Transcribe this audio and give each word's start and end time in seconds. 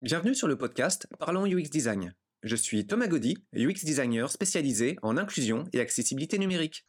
Bienvenue 0.00 0.36
sur 0.36 0.46
le 0.46 0.56
podcast 0.56 1.08
Parlons 1.18 1.44
UX 1.44 1.70
Design. 1.70 2.14
Je 2.44 2.54
suis 2.54 2.86
Thomas 2.86 3.08
Gaudy, 3.08 3.36
UX 3.52 3.84
designer 3.84 4.30
spécialisé 4.30 4.96
en 5.02 5.16
inclusion 5.16 5.64
et 5.72 5.80
accessibilité 5.80 6.38
numérique. 6.38 6.86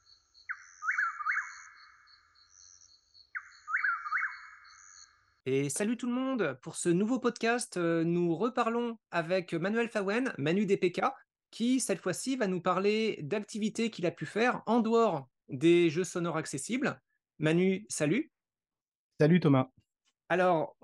Et 5.47 5.69
salut 5.69 5.97
tout 5.97 6.05
le 6.05 6.13
monde 6.13 6.59
Pour 6.61 6.75
ce 6.75 6.89
nouveau 6.89 7.17
podcast, 7.17 7.77
euh, 7.77 8.03
nous 8.03 8.35
reparlons 8.35 8.99
avec 9.09 9.55
Manuel 9.55 9.89
Fawen, 9.89 10.31
Manu 10.37 10.67
DPK, 10.67 11.01
qui 11.49 11.79
cette 11.79 12.01
fois-ci 12.01 12.35
va 12.35 12.45
nous 12.45 12.61
parler 12.61 13.17
d'activités 13.23 13.89
qu'il 13.89 14.05
a 14.05 14.11
pu 14.11 14.27
faire 14.27 14.61
en 14.67 14.81
dehors 14.81 15.27
des 15.47 15.89
jeux 15.89 16.03
sonores 16.03 16.37
accessibles. 16.37 17.01
Manu, 17.39 17.87
salut 17.89 18.31
Salut 19.19 19.39
Thomas 19.39 19.71
alors, 20.29 20.75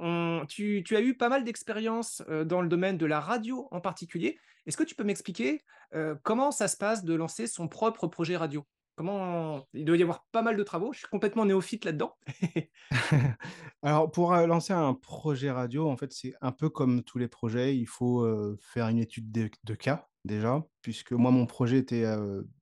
tu, 0.50 0.84
as 0.92 1.02
eu 1.02 1.16
pas 1.16 1.30
mal 1.30 1.44
d'expériences 1.44 2.24
euh, 2.30 2.44
dans 2.44 2.62
le 2.62 2.68
domaine 2.68 2.98
de 2.98 3.06
la 3.06 3.20
radio 3.20 3.68
en 3.70 3.80
particulier. 3.80 4.40
Est-ce 4.66 4.76
que 4.76 4.84
tu 4.84 4.96
peux 4.96 5.04
m'expliquer 5.04 5.64
euh, 5.94 6.16
comment 6.24 6.52
ça 6.52 6.68
se 6.68 6.76
passe 6.76 7.04
de 7.04 7.14
lancer 7.14 7.46
son 7.46 7.68
propre 7.68 8.08
projet 8.08 8.36
radio? 8.36 8.66
Comment 8.96 9.68
il 9.74 9.86
doit 9.86 9.98
y 9.98 10.02
avoir 10.02 10.26
pas 10.32 10.42
mal 10.42 10.58
de 10.58 10.64
travaux. 10.64 10.94
Je 10.94 11.00
suis 11.00 11.08
complètement 11.08 11.46
néophyte 11.46 11.86
là-dedans. 11.86 12.16
Alors, 13.84 14.10
pour 14.10 14.34
euh, 14.34 14.48
lancer 14.48 14.74
un 14.74 14.96
projet 14.96 15.52
radio, 15.52 15.90
en 15.90 15.98
fait, 15.98 16.12
c'est 16.12 16.34
un 16.42 16.52
peu 16.52 16.70
comme 16.70 17.04
tous 17.04 17.20
les 17.20 17.28
projets. 17.28 17.78
Il 17.78 17.88
faut 17.88 18.26
faire 18.60 18.88
une 18.88 18.98
étude 18.98 19.32
de, 19.32 19.76
cas 19.76 20.08
déjà, 20.24 20.66
puisque 20.82 21.12
moi, 21.12 21.30
mon 21.30 21.46
projet 21.46 21.78
était 21.78 22.06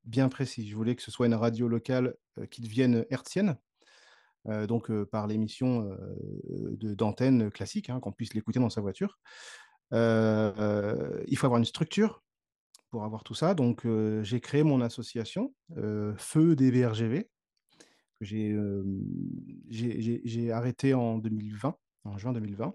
bien 0.03 0.27
précis. 0.27 0.67
Je 0.67 0.75
voulais 0.75 0.95
que 0.95 1.01
ce 1.03 1.11
soit 1.11 1.27
une 1.27 1.35
radio 1.35 1.69
locale 1.69 2.15
qui 2.49 2.61
devienne 2.61 3.05
hertzienne, 3.09 3.57
donc 4.45 4.91
par 5.05 5.27
l'émission 5.27 5.89
euh, 5.89 6.95
d'antenne 6.95 7.49
classique, 7.49 7.89
hein, 7.89 7.99
qu'on 7.99 8.11
puisse 8.11 8.33
l'écouter 8.33 8.59
dans 8.59 8.69
sa 8.69 8.81
voiture. 8.81 9.19
il 9.91 11.37
faut 11.37 11.45
avoir 11.45 11.59
une 11.59 11.65
structure 11.65 12.23
pour 12.89 13.03
avoir 13.03 13.23
tout 13.23 13.35
ça. 13.35 13.53
Donc 13.53 13.87
j'ai 14.21 14.41
créé 14.41 14.63
mon 14.63 14.81
association 14.81 15.53
Feu 16.17 16.55
DVRGV, 16.55 17.29
que 18.19 18.25
j'ai 19.69 20.51
arrêté 20.51 20.93
en 20.93 21.17
2020, 21.17 21.75
en 22.05 22.17
juin 22.17 22.33
2020. 22.33 22.73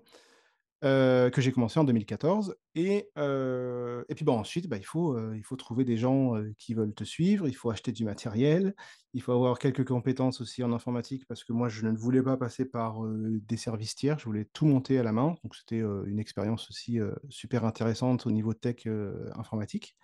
Euh, 0.85 1.29
que 1.31 1.41
j'ai 1.41 1.51
commencé 1.51 1.81
en 1.81 1.85
2014. 1.85 2.55
Et, 2.77 3.11
euh, 3.19 4.05
et 4.09 4.15
puis 4.15 4.25
bon, 4.25 4.39
ensuite, 4.39 4.69
bah, 4.69 4.77
il, 4.77 4.85
faut, 4.85 5.13
euh, 5.13 5.35
il 5.37 5.43
faut 5.43 5.57
trouver 5.57 5.85
des 5.85 5.97
gens 5.97 6.35
qui 6.57 6.73
veulent 6.75 6.95
te 6.95 7.03
suivre, 7.03 7.49
il 7.49 7.55
faut 7.55 7.71
acheter 7.71 7.91
du 7.91 8.05
matériel, 8.05 8.77
il 9.13 9.21
faut 9.21 9.33
avoir 9.33 9.59
quelques 9.59 9.85
compétences 9.85 10.41
aussi 10.41 10.63
en 10.63 10.73
informatique, 10.73 11.27
parce 11.27 11.43
que 11.43 11.53
moi, 11.53 11.69
je 11.69 11.85
ne 11.85 11.97
voulais 11.97 12.23
pas 12.23 12.37
passer 12.37 12.65
par 12.65 13.01
des 13.03 13.57
services 13.57 13.97
tiers, 13.97 14.21
je 14.21 14.25
voulais 14.25 14.45
tout 14.53 14.67
monter 14.67 14.99
à 15.01 15.03
la 15.03 15.11
main. 15.11 15.35
Donc 15.43 15.57
c'était 15.57 15.81
une 15.81 16.21
expérience 16.21 16.71
aussi 16.71 17.01
super 17.29 17.65
intéressante 17.65 18.27
au 18.27 18.31
niveau 18.31 18.55
tech 18.55 18.87
informatique. 19.35 19.97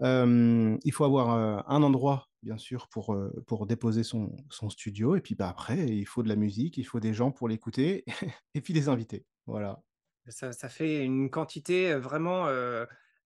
il 0.00 0.92
faut 0.92 1.04
avoir 1.04 1.30
un 1.68 1.82
endroit, 1.84 2.27
bien 2.42 2.58
sûr, 2.58 2.88
pour, 2.88 3.16
pour 3.46 3.66
déposer 3.66 4.02
son, 4.02 4.36
son, 4.50 4.70
studio. 4.70 5.16
Et 5.16 5.20
puis 5.20 5.34
bah, 5.34 5.48
après, 5.48 5.86
il 5.86 6.06
faut 6.06 6.22
de 6.22 6.28
la 6.28 6.36
musique, 6.36 6.76
il 6.76 6.84
faut 6.84 7.00
des 7.00 7.14
gens 7.14 7.30
pour 7.30 7.48
l'écouter, 7.48 8.04
et 8.54 8.60
puis 8.60 8.72
des 8.72 8.88
invités. 8.88 9.26
Voilà. 9.46 9.82
Ça, 10.28 10.68
fait 10.68 11.04
une 11.04 11.30
quantité 11.30 11.94
vraiment 11.94 12.46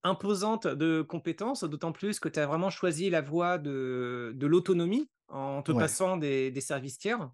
imposante 0.04 0.66
de 0.66 1.02
compétences, 1.02 1.64
d'autant 1.64 1.92
plus 1.92 2.20
que 2.20 2.28
tu 2.28 2.40
as 2.40 2.46
vraiment 2.46 2.70
choisi 2.70 3.10
la 3.10 3.20
voie 3.20 3.58
de, 3.58 4.34
l'autonomie 4.40 5.08
en 5.28 5.62
te 5.62 5.72
passant 5.72 6.16
des, 6.16 6.60
services 6.60 6.98
tiers. 6.98 7.30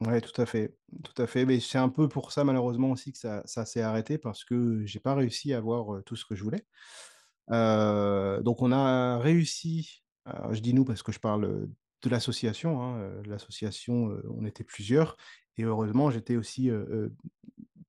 Oui, 0.00 0.20
tout 0.20 0.40
à 0.40 0.44
fait, 0.44 0.76
tout 1.04 1.22
à 1.22 1.26
fait. 1.26 1.44
Mais 1.44 1.60
c'est 1.60 1.78
un 1.78 1.88
peu 1.88 2.08
pour 2.08 2.32
ça 2.32 2.44
malheureusement 2.44 2.90
aussi 2.90 3.12
que 3.12 3.18
ça, 3.18 3.64
s'est 3.64 3.80
arrêté 3.80 4.18
parce 4.18 4.44
que 4.44 4.84
j'ai 4.84 5.00
pas 5.00 5.14
réussi 5.14 5.54
à 5.54 5.58
avoir 5.58 6.02
tout 6.04 6.16
ce 6.16 6.24
que 6.24 6.34
je 6.34 6.44
voulais. 6.44 6.64
donc 7.48 8.62
on 8.62 8.72
a 8.72 9.18
réussi. 9.18 10.02
Je 10.50 10.60
dis 10.60 10.74
nous 10.74 10.84
parce 10.84 11.02
que 11.02 11.12
je 11.12 11.20
parle 11.20 11.68
de 12.02 12.10
l'association. 12.10 12.82
Hein, 12.82 13.22
l'association, 13.26 14.16
on 14.30 14.44
était 14.44 14.64
plusieurs 14.64 15.16
et 15.56 15.64
heureusement 15.64 16.10
j'étais 16.10 16.36
aussi 16.36 16.70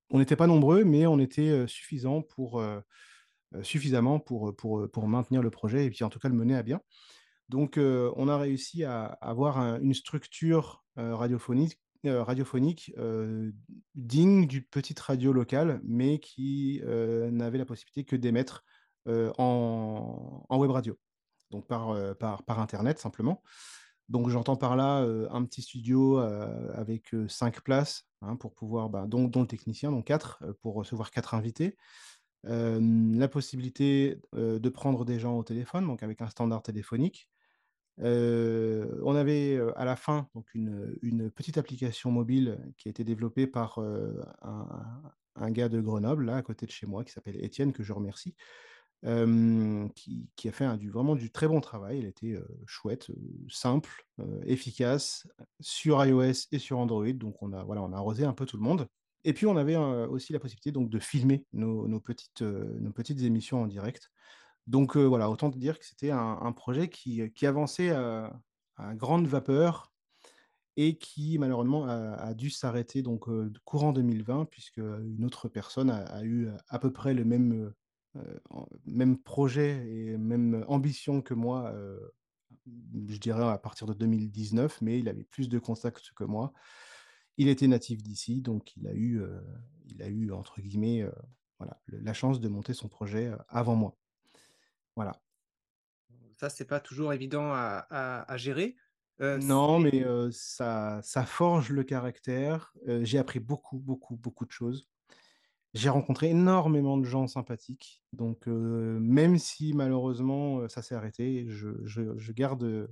on 0.10 0.20
n'était 0.20 0.36
pas 0.36 0.48
nombreux, 0.48 0.84
mais 0.84 1.06
on 1.06 1.20
était 1.20 1.68
suffisant 1.68 2.22
pour, 2.22 2.64
suffisamment 3.62 4.20
pour, 4.20 4.56
pour, 4.56 4.90
pour, 4.90 5.08
maintenir 5.08 5.42
le 5.42 5.50
projet 5.50 5.86
et 5.86 5.90
puis 5.90 6.04
en 6.04 6.10
tout 6.10 6.20
cas 6.20 6.30
le 6.30 6.36
mener 6.36 6.56
à 6.56 6.64
bien. 6.64 6.82
Donc 7.50 7.78
on 7.78 8.28
a 8.28 8.38
réussi 8.38 8.84
à, 8.84 9.06
avoir 9.06 9.58
une 9.82 9.94
structure 9.94 10.84
radiophonique, 10.96 11.80
radiophonique 12.06 12.94
digne 13.96 14.48
du 14.48 14.62
petite 14.62 15.00
radio 15.00 15.34
locale, 15.34 15.82
mais 15.84 16.20
qui 16.20 16.82
n'avait 16.86 17.58
la 17.58 17.66
possibilité 17.66 18.06
que 18.06 18.16
d'émettre 18.16 18.64
en, 19.08 20.46
en, 20.50 20.58
web 20.58 20.72
radio, 20.72 20.98
donc 21.52 21.68
par, 21.68 21.96
par, 22.18 22.44
par 22.44 22.60
Internet 22.60 23.00
simplement. 23.00 23.42
Donc 24.10 24.30
j'entends 24.30 24.56
par 24.56 24.76
là 24.76 25.00
un 25.32 25.44
petit 25.44 25.62
studio 25.62 26.18
avec 26.18 27.14
cinq 27.28 27.62
places 27.62 28.06
hein, 28.22 28.36
pour 28.38 28.54
pouvoir, 28.54 28.90
bah, 28.90 29.06
dont, 29.08 29.30
le 29.34 29.48
technicien, 29.48 29.92
donc 29.92 30.06
quatre, 30.06 30.44
pour 30.62 30.76
recevoir 30.76 31.12
quatre 31.12 31.34
invités. 31.34 31.76
la 32.44 33.28
possibilité 33.28 34.22
de 34.34 34.70
prendre 34.70 35.04
des 35.04 35.20
gens 35.20 35.38
au 35.38 35.44
téléphone, 35.44 35.86
donc 35.86 36.04
avec 36.04 36.22
un 36.22 36.30
standard 36.30 36.64
téléphonique. 36.64 37.30
on 37.98 39.16
avait 39.16 39.60
à 39.76 39.84
la 39.84 39.98
fin 39.98 40.30
donc 40.36 40.48
une, 40.54 41.30
petite 41.36 41.58
application 41.58 42.10
mobile 42.10 42.60
qui 42.78 42.88
a 42.88 42.92
été 42.92 43.04
développée 43.04 43.46
par 43.46 43.80
un, 44.42 45.02
un, 45.36 45.52
gars 45.52 45.68
de 45.68 45.82
Grenoble, 45.82 46.28
là, 46.28 46.38
à 46.38 46.42
côté 46.42 46.66
de 46.66 46.72
chez 46.72 46.88
moi, 46.88 47.04
qui 47.04 47.12
s'appelle 47.12 47.44
Étienne, 47.44 47.74
que 47.74 47.84
je 47.84 47.92
remercie, 47.92 48.36
qui, 49.04 50.50
a 50.50 50.52
fait 50.52 50.68
vraiment 50.88 51.16
du 51.16 51.32
très 51.32 51.48
bon 51.48 51.62
travail. 51.62 52.00
Elle 52.00 52.06
était 52.06 52.36
chouette, 52.66 53.08
simple, 53.50 54.08
efficace, 54.46 55.28
sur 55.60 56.04
iOS 56.04 56.48
et 56.52 56.60
sur 56.60 56.80
Android. 56.80 57.14
Donc 57.14 57.42
on 57.42 57.54
a, 57.54 57.64
voilà, 57.64 57.82
on 57.84 57.94
a 57.94 57.98
arrosé 57.98 58.26
un 58.26 58.34
peu 58.34 58.46
tout 58.46 58.58
le 58.58 58.64
monde. 58.64 58.88
Et 59.24 59.34
puis 59.34 59.46
on 59.46 59.58
avait 59.58 59.76
aussi 59.76 60.34
la 60.34 60.40
possibilité 60.40 60.72
donc, 60.72 60.90
de 60.90 61.00
filmer 61.00 61.46
nos, 61.54 62.00
petites, 62.00 62.42
émissions 63.22 63.62
en 63.62 63.68
direct. 63.68 64.10
Donc 64.68 64.98
voilà, 64.98 65.30
autant 65.30 65.52
te 65.52 65.58
dire 65.58 65.80
que 65.80 65.86
c'était 65.86 66.12
un, 66.12 66.52
projet 66.52 66.90
qui, 66.90 67.22
avançait 67.46 67.90
à, 67.90 68.32
grande 68.94 69.28
vapeur 69.28 69.92
et 70.80 70.98
qui 70.98 71.40
malheureusement 71.40 71.86
a, 71.88 72.34
dû 72.36 72.50
s'arrêter 72.50 73.02
donc 73.02 73.28
courant 73.66 73.92
2020 73.92 74.46
puisque 74.46 74.78
une 74.78 75.26
autre 75.26 75.50
personne 75.50 75.90
a, 75.90 76.24
eu 76.24 76.50
à 76.70 76.80
peu 76.80 76.92
près 76.92 77.14
le 77.14 77.26
même 77.26 77.74
même 78.86 79.18
projet 79.18 79.86
et 79.88 80.18
même 80.18 80.66
ambition 80.68 81.22
que 81.22 81.34
moi, 81.34 81.72
euh, 81.74 82.00
je 83.08 83.18
dirais 83.18 83.48
à 83.48 83.58
partir 83.58 83.88
de 83.88 83.94
2019, 83.94 84.82
mais 84.82 85.00
il 85.00 85.10
avait 85.10 85.24
plus 85.24 85.50
de 85.50 85.60
contacts 85.60 86.12
que 86.16 86.24
moi. 86.24 86.54
Il 87.38 87.48
était 87.48 87.68
natif 87.68 88.02
d'ici, 88.02 88.42
donc 88.42 88.76
il 88.78 88.88
a 88.88 88.94
eu, 88.94 89.22
euh, 89.22 89.40
il 89.86 90.02
a 90.02 90.08
eu 90.08 90.32
entre 90.32 90.60
guillemets, 90.62 91.06
voilà, 91.60 91.80
la 91.88 92.14
chance 92.14 92.40
de 92.40 92.48
monter 92.48 92.74
son 92.74 92.88
projet 92.88 93.32
avant 93.48 93.76
moi. 93.76 93.96
Voilà. 94.96 95.22
Ça, 96.38 96.50
c'est 96.50 96.66
pas 96.66 96.80
toujours 96.80 97.14
évident 97.14 97.52
à, 97.52 98.38
gérer. 98.38 98.76
non, 99.20 99.80
mais 99.80 100.04
ça, 100.32 101.00
ça 101.04 101.26
forge 101.26 101.70
le 101.72 101.84
caractère. 101.84 102.74
J'ai 103.02 103.20
appris 103.20 103.40
beaucoup, 103.40 103.78
beaucoup, 103.78 104.16
beaucoup 104.16 104.46
de 104.46 104.52
choses. 104.52 104.88
J'ai 105.74 105.90
rencontré 105.90 106.30
énormément 106.30 106.98
de 106.98 107.06
gens 107.06 107.28
sympathiques. 107.28 108.04
Donc, 108.14 108.48
même 108.48 109.38
si 109.38 109.74
malheureusement 109.74 110.68
ça 110.68 110.82
s'est 110.82 110.96
arrêté, 110.96 111.46
je, 111.50 112.32
garde, 112.32 112.90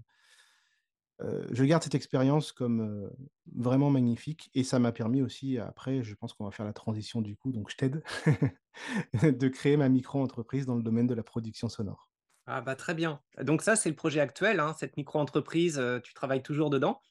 je 1.19 1.63
garde 1.63 1.84
cette 1.84 1.96
expérience 1.96 2.52
comme 2.52 3.09
vraiment 3.53 3.90
magnifique. 3.90 4.52
Et 4.53 4.63
ça 4.63 4.80
m'a 4.80 4.91
permis 4.91 5.22
aussi, 5.22 5.58
après, 5.58 6.03
je 6.03 6.13
pense 6.16 6.34
qu'on 6.34 6.46
va 6.46 6.52
faire 6.52 6.66
la 6.66 6.74
transition 6.74 7.22
du 7.22 7.36
coup, 7.36 7.52
donc 7.52 7.69
je 7.72 7.78
t'aide, 7.78 8.03
de 9.24 9.47
créer 9.47 9.78
ma 9.78 9.90
micro-entreprise 9.90 10.66
dans 10.66 10.75
le 10.75 10.83
domaine 10.83 11.07
de 11.07 11.16
la 11.16 11.24
production 11.24 11.69
sonore. 11.69 12.10
Ah 12.48 12.62
bah 12.62 12.75
très 12.75 12.94
bien. 12.94 13.21
Donc 13.42 13.62
ça, 13.63 13.75
c'est 13.75 13.89
le 13.89 13.95
projet 13.95 14.19
actuel, 14.19 14.60
hein, 14.60 14.75
cette 14.78 14.98
micro-entreprise, 14.98 15.81
tu 16.04 16.13
travailles 16.13 16.44
toujours 16.44 16.69
dedans? 16.69 17.01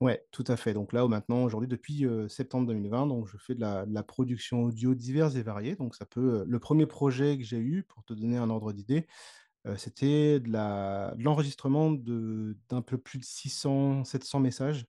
Ouais, 0.00 0.22
tout 0.30 0.44
à 0.48 0.56
fait. 0.56 0.74
Donc 0.74 0.92
là, 0.92 1.06
maintenant, 1.08 1.42
aujourd'hui, 1.42 1.68
depuis 1.68 2.04
septembre 2.28 2.66
2020, 2.66 3.06
donc 3.06 3.26
je 3.26 3.38
fais 3.38 3.54
de 3.54 3.60
la, 3.60 4.02
production 4.02 4.64
audio 4.64 4.94
diverses 4.94 5.36
et 5.36 5.42
variées. 5.42 5.74
Donc 5.74 5.94
ça 5.94 6.04
peut. 6.04 6.44
le 6.46 6.58
premier 6.58 6.86
projet 6.86 7.38
que 7.38 7.44
j'ai 7.44 7.58
eu, 7.58 7.82
pour 7.82 8.04
te 8.04 8.12
donner 8.12 8.36
un 8.36 8.50
ordre 8.50 8.72
d'idée, 8.72 9.06
c'était 9.76 10.38
de 10.38 10.52
l'enregistrement 11.22 11.90
de, 11.90 12.56
d'un 12.68 12.82
peu 12.82 12.98
plus 12.98 13.18
de 13.18 13.24
600, 13.24 14.04
700 14.04 14.40
messages 14.40 14.86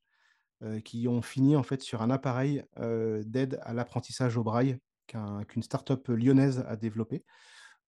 qui 0.83 1.07
ont 1.07 1.21
fini 1.21 1.55
en 1.55 1.63
fait 1.63 1.81
sur 1.81 2.01
un 2.01 2.09
appareil 2.09 2.63
d'aide 2.77 3.59
à 3.63 3.73
l'apprentissage 3.73 4.35
au 4.35 4.43
braille 4.43 4.77
qu'une 5.07 5.63
start-up 5.63 6.05
lyonnaise 6.09 6.65
a 6.67 6.75
développé. 6.75 7.23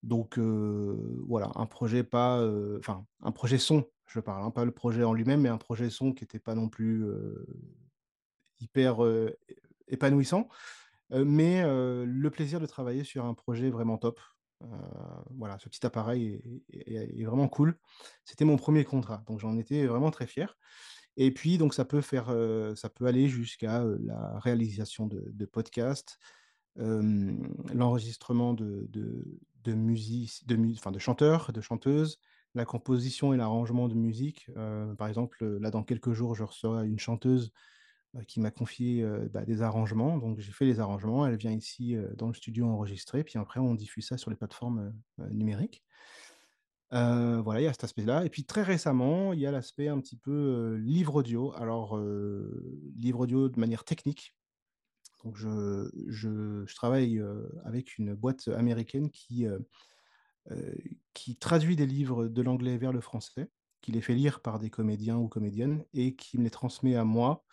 Donc 0.04 0.39
voilà, 0.39 1.51
un 1.56 1.66
projet 1.66 2.04
pas, 2.04 2.42
enfin 2.80 3.06
un 3.21 3.31
projet 3.33 3.57
son 3.57 3.86
je 4.09 4.19
parle, 4.19 4.51
pas 4.51 4.65
le 4.65 4.71
projet 4.71 5.03
en 5.03 5.13
lui-même, 5.13 5.41
mais 5.41 5.50
un 5.50 5.57
projet 5.57 5.89
son 5.89 6.13
qui 6.13 6.23
n'était 6.23 6.39
pas 6.39 6.56
non 6.56 6.67
plus 6.67 7.06
hyper 8.59 8.97
épanouissant, 9.88 10.50
mais 11.11 11.63
le 11.63 12.29
plaisir 12.29 12.59
de 12.59 12.65
travailler 12.65 13.03
sur 13.03 13.25
un 13.25 13.33
projet 13.33 13.69
vraiment 13.69 13.97
top. 13.97 14.19
Voilà, 15.29 15.57
ce 15.59 15.69
petit 15.69 15.85
appareil 15.85 16.41
est 16.73 17.23
vraiment 17.23 17.47
cool. 17.47 17.77
C'était 18.25 18.45
mon 18.45 18.56
1er 18.56 18.83
contrat, 18.83 19.23
donc 19.27 19.39
j'en 19.39 19.57
étais 19.57 19.85
vraiment 19.85 20.11
très 20.11 20.27
fier 20.27 20.57
et 21.17 21.31
puis 21.31 21.57
donc 21.57 21.73
ça 21.73 21.85
peut 21.85 22.01
faire, 22.01 22.33
ça 22.75 22.89
peut 22.89 23.06
aller 23.06 23.27
jusqu'à, 23.27 23.83
la 23.83 24.39
réalisation 24.39 25.07
de 25.07 25.45
podcasts, 25.45 26.17
l'enregistrement 26.75 28.53
de 28.53 28.88
de 28.89 29.39
de 29.63 29.73
music 29.73 30.47
de 30.47 30.56
de 30.91 31.00
chanteurs, 31.00 31.51
de 31.51 31.61
chanteuses, 31.61 32.19
la 32.56 32.66
composition 32.66 33.34
et 33.34 33.38
l'arrangement 33.38 33.88
de 33.90 33.96
musique. 33.96 34.50
Heu, 34.57 34.96
par 34.98 35.07
exemple, 35.07 35.44
heu, 35.44 35.60
là 35.60 35.72
dans 35.72 35.84
quelques 35.84 36.13
jours, 36.13 36.36
je 36.36 36.44
reçois 36.44 36.86
une 36.86 37.00
chanteuse, 37.00 37.51
heu, 38.16 38.22
qui 38.28 38.40
m'a 38.42 38.51
confié, 38.51 39.06
bah, 39.31 39.46
des 39.46 39.62
arrangements, 39.63 40.18
donc 40.18 40.40
j'ai 40.40 40.51
fait 40.54 40.66
les 40.66 40.80
arrangements. 40.81 41.25
Elle 41.28 41.38
vient 41.38 41.54
ici, 41.54 41.96
dans 42.18 42.28
le 42.28 42.34
studio 42.36 42.68
enregistrer, 42.68 43.24
puis 43.24 43.40
après 43.40 43.60
on 43.62 43.75
diffuse 43.75 44.07
ça 44.07 44.18
sur 44.18 44.31
les 44.31 44.38
plateformes, 44.38 44.94
numériques. 45.31 45.84
Voilà, 46.92 47.62
il 47.62 47.63
y 47.63 47.68
a 47.68 47.72
cet 47.74 47.84
aspect-là 47.84 48.25
et 48.25 48.30
puis 48.30 48.46
très 48.46 48.63
récemment, 48.63 49.34
il 49.34 49.40
y 49.40 49.45
a 49.45 49.52
l'aspect 49.52 49.88
un 49.88 50.00
petit 50.00 50.18
peu, 50.18 50.75
livre 50.75 51.16
audio. 51.16 51.54
Alors, 51.56 51.98
livre 52.95 53.19
audio 53.22 53.50
de 53.50 53.60
manière 53.60 53.84
technique. 53.84 54.36
Donc 55.24 55.38
je 55.38 55.90
je 56.07 56.75
travaille, 56.75 57.22
avec 57.66 57.98
une 57.98 58.16
boîte 58.16 58.48
américaine 58.50 59.10
qui, 59.12 59.45
qui 61.13 61.36
traduit 61.38 61.75
des 61.75 61.86
livres 61.86 62.28
de 62.28 62.42
l'anglais 62.42 62.78
vers 62.78 62.92
le 62.94 63.01
français, 63.01 63.50
qui 63.81 63.92
les 63.92 64.01
fait 64.01 64.16
lire 64.16 64.42
par 64.42 64.60
des 64.60 64.69
comédiens 64.69 65.18
ou 65.18 65.28
comédiennes 65.28 65.86
et 65.94 66.16
qui 66.16 66.38
me 66.38 66.44
les 66.44 66.50
transmet 66.50 66.96
à 66.96 67.04
moi 67.06 67.46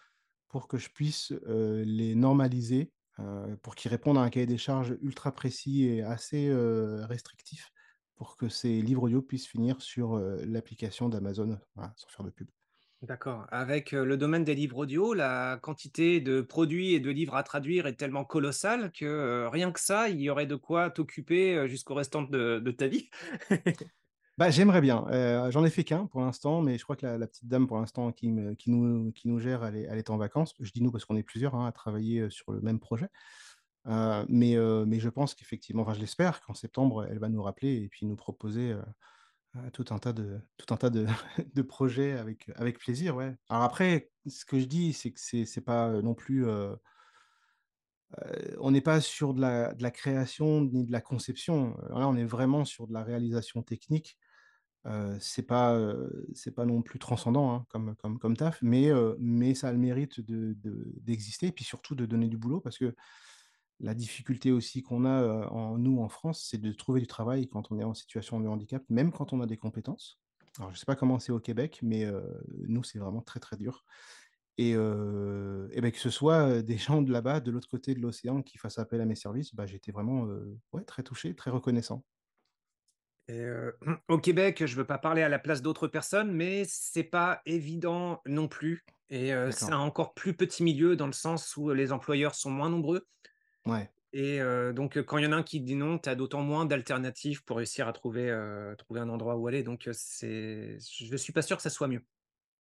pour 0.49 0.69
que 0.69 0.79
je 0.79 0.91
puisse, 0.91 1.33
heu, 1.47 1.83
les 1.85 2.15
normaliser, 2.15 2.93
heu, 3.21 3.57
pour 3.63 3.75
qu'ils 3.77 3.91
répondent 3.91 4.19
à 4.19 4.23
un 4.23 4.31
cahier 4.31 4.47
des 4.47 4.59
charges 4.59 4.97
ultra 5.03 5.33
précis 5.33 5.85
et 5.85 6.03
assez, 6.03 6.51
restrictif 7.07 7.71
pour 8.17 8.37
que 8.37 8.49
ces 8.49 8.81
livres 8.83 9.05
audio 9.05 9.23
puissent 9.23 9.47
finir 9.47 9.83
sur, 9.83 10.19
l'application 10.19 11.09
d'Amazon, 11.09 11.59
sans 11.97 12.09
faire 12.09 12.25
de 12.25 12.31
pub. 12.31 12.49
D'accord. 13.03 13.47
Avec, 13.51 13.93
le 13.93 14.17
domaine 14.17 14.43
des 14.43 14.55
livres 14.55 14.79
audio, 14.79 15.13
la 15.13 15.59
quantité 15.61 16.21
de 16.21 16.41
produits 16.41 16.95
et 16.95 17.01
de 17.01 17.11
livres 17.11 17.37
à 17.37 17.43
traduire 17.43 17.87
est 17.87 17.95
tellement 17.95 18.25
colossale 18.25 18.91
que, 18.91 19.47
rien 19.49 19.71
que 19.71 19.81
ça, 19.81 20.09
il 20.09 20.21
y 20.21 20.31
aurait 20.31 20.47
de 20.47 20.57
quoi 20.57 20.91
t'occuper, 20.91 21.69
jusqu'au 21.69 21.95
restant 21.95 22.23
de 22.23 22.71
ta 22.71 22.87
vie? 22.87 23.11
Bah, 24.39 24.51
j'aimerais 24.51 24.83
bien, 24.83 25.07
j'en 25.51 25.65
ai 25.65 25.71
fait 25.71 25.83
qu'1 25.83 26.09
pour 26.09 26.21
l'instant, 26.21 26.61
mais 26.61 26.77
je 26.77 26.85
crois 26.85 26.95
que 26.95 27.07
la 27.07 27.17
la 27.17 27.27
petite 27.27 27.49
dame 27.49 27.67
pour 27.67 27.79
l'instant 27.79 28.13
qui 28.13 28.29
nous 28.29 29.13
qui 29.13 29.29
nous 29.29 29.39
gère, 29.39 29.65
elle 29.65 29.77
est 29.77 30.11
en 30.11 30.19
vacances. 30.19 30.55
Je 30.61 30.71
dis 30.73 30.83
«nous» 30.83 30.91
parce 30.91 31.07
qu'on 31.07 31.17
est 31.17 31.23
plusieurs, 31.23 31.55
hein, 31.55 31.67
à 31.67 31.73
travailler, 31.73 32.29
sur 32.29 32.53
le 32.53 32.61
même 32.61 32.79
projet. 32.79 33.09
Mais 33.87 34.57
mais 34.87 35.01
je 35.01 35.09
pense 35.09 35.35
qu'effectivement 35.35 35.83
enfin 35.83 35.95
je 35.95 36.01
l'espère 36.01 36.43
qu'en 36.43 36.53
septembre, 36.55 37.07
elle 37.11 37.19
va 37.19 37.31
nous 37.31 37.43
rappeler 37.43 37.77
et 37.77 37.89
puis 37.89 38.05
nous 38.05 38.17
proposer, 38.17 38.75
tout 39.73 39.85
un 39.91 39.99
tas 39.99 40.13
de 40.13 40.41
tout 40.57 40.73
un 40.75 40.77
tas 40.77 40.91
de 40.91 41.07
de 41.55 41.63
projets 41.63 42.13
avec, 42.13 42.51
avec 42.57 42.79
plaisir, 42.79 43.17
ouais. 43.17 43.35
Alors 43.49 43.63
après, 43.65 44.11
ce 44.27 44.45
que 44.45 44.59
je 44.59 44.67
dis, 44.67 44.93
c'est 44.93 45.13
que 45.13 45.21
c'est 45.21 45.61
pas, 45.65 45.89
heu, 45.91 46.03
non 46.03 46.15
plus, 46.15 46.47
heu 46.47 46.77
heu, 48.25 48.57
on 48.61 48.71
n'est 48.71 48.81
pas 48.81 49.01
sur 49.01 49.35
de 49.35 49.41
la 49.41 49.75
de 49.75 49.83
la 49.83 49.91
création 49.91 50.63
ni 50.63 50.85
de 50.87 50.93
la 50.93 51.01
conception. 51.01 51.77
Là, 51.91 52.09
on 52.09 52.17
est 52.17 52.25
vraiment 52.25 52.65
sur 52.65 52.87
de 52.87 52.93
la 52.93 53.03
réalisation 53.05 53.63
technique. 53.63 54.19
Heu, 54.87 55.19
c'est 55.21 55.45
pas, 55.47 55.79
c'est 56.35 56.55
pas 56.55 56.67
non 56.67 56.83
plus 56.83 56.99
transcendant, 57.01 57.53
hein, 57.55 57.67
comme 57.71 57.97
comme 57.97 58.19
comme 58.21 58.37
taf, 58.39 58.61
mais 58.63 58.91
mais 59.21 59.55
ça 59.55 59.69
a 59.71 59.73
le 59.73 59.79
mérite 59.79 60.21
de 60.21 60.55
de 60.55 60.95
d'exister 61.03 61.49
et 61.49 61.53
puis 61.53 61.65
surtout 61.65 61.95
de 61.97 62.07
donner 62.07 62.29
du 62.29 62.39
boulot 62.39 62.61
parce 62.61 62.79
que 62.79 62.95
la 63.81 63.95
difficulté 63.95 64.53
aussi 64.53 64.83
qu'on 64.83 65.05
a, 65.05 65.49
en 65.49 65.79
nous, 65.79 66.01
en 66.01 66.09
France, 66.09 66.47
c'est 66.51 66.59
de 66.59 66.73
trouver 66.73 67.01
du 67.01 67.07
travail 67.07 67.49
quand 67.49 67.71
on 67.71 67.79
est 67.79 67.85
en 67.85 67.95
situation 67.95 68.41
de 68.41 68.49
handicap, 68.49 68.83
même 68.89 69.13
quand 69.13 69.33
on 69.33 69.41
a 69.41 69.47
des 69.47 69.57
compétences. 69.57 70.21
Alors 70.59 70.73
je 70.73 70.79
sais 70.79 70.87
pas 70.87 70.97
comment 70.97 71.19
c'est 71.19 71.33
au 71.33 71.41
Québec, 71.41 71.81
mais 71.83 72.07
nous, 72.69 72.83
c'est 72.83 72.99
vraiment 72.99 73.21
très, 73.21 73.41
très 73.41 73.57
dur 73.57 73.85
et 74.59 74.75
beh, 74.75 75.93
que 75.93 75.99
ce 75.99 76.11
soit, 76.11 76.63
des 76.63 76.79
gens 76.79 77.03
de 77.03 77.13
là-bas, 77.13 77.41
de 77.41 77.51
l'autre 77.51 77.69
côté 77.69 77.95
de 77.95 78.01
l'océan 78.01 78.43
qui 78.43 78.59
fassent 78.59 78.79
appel 78.79 79.01
à 79.01 79.05
mes 79.05 79.15
services, 79.15 79.55
bah, 79.55 79.67
j'étais 79.67 79.93
vraiment, 79.93 80.27
ouais, 80.73 80.85
très 80.85 81.03
touché, 81.03 81.35
très 81.35 81.51
reconnaissant. 81.51 82.05
Et 83.29 83.45
au 84.09 84.19
Québec, 84.19 84.65
je 84.65 84.77
veux 84.77 84.87
pas 84.87 84.99
parler 84.99 85.23
à 85.23 85.29
la 85.29 85.39
place 85.39 85.61
d'autres 85.61 85.89
personnes, 85.89 86.33
mais 86.33 86.65
c'est 86.67 87.05
pas 87.05 87.43
évident 87.45 88.23
non 88.27 88.49
plus 88.49 88.85
et 89.09 89.33
c'est 89.53 89.73
un 89.73 89.79
encore 89.79 90.15
plus 90.15 90.35
petit 90.35 90.65
milieu 90.65 90.97
dans 90.97 91.07
le 91.07 91.13
sens 91.13 91.57
où, 91.57 91.71
les 91.71 91.93
employeurs 91.93 92.35
sont 92.35 92.51
moins 92.51 92.71
nombreux 92.71 93.07
Ouais. 93.67 93.91
et 94.13 94.41
donc 94.75 94.99
quand 95.03 95.19
il 95.19 95.25
y 95.25 95.27
en 95.27 95.33
a 95.33 95.37
un 95.37 95.43
qui 95.43 95.61
dit 95.61 95.75
non, 95.77 95.99
tu 95.99 96.09
as 96.09 96.15
d'autant 96.15 96.43
moins 96.43 96.65
d'alternatives 96.67 97.45
pour 97.45 97.59
réussir 97.59 97.89
à 97.89 97.93
trouver, 97.93 98.29
trouver 98.79 99.01
un 99.01 99.09
endroit 99.09 99.37
où 99.37 99.47
aller 99.49 99.63
donc 99.63 99.89
c'est 99.93 100.79
je 100.81 101.17
suis 101.17 101.33
pas 101.33 101.43
sûr 101.43 101.57
que 101.57 101.63
ça 101.63 101.71
soit 101.71 101.89
mieux. 101.89 102.03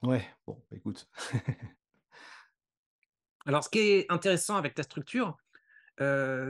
Ouais, 0.02 0.26
bon, 0.46 0.62
bah, 0.70 0.76
écoute. 0.76 1.08
Alors 3.44 3.64
ce 3.64 3.68
qui 3.70 3.78
est 3.78 4.06
intéressant 4.10 4.56
avec 4.56 4.74
ta 4.74 4.82
structure, 4.82 5.36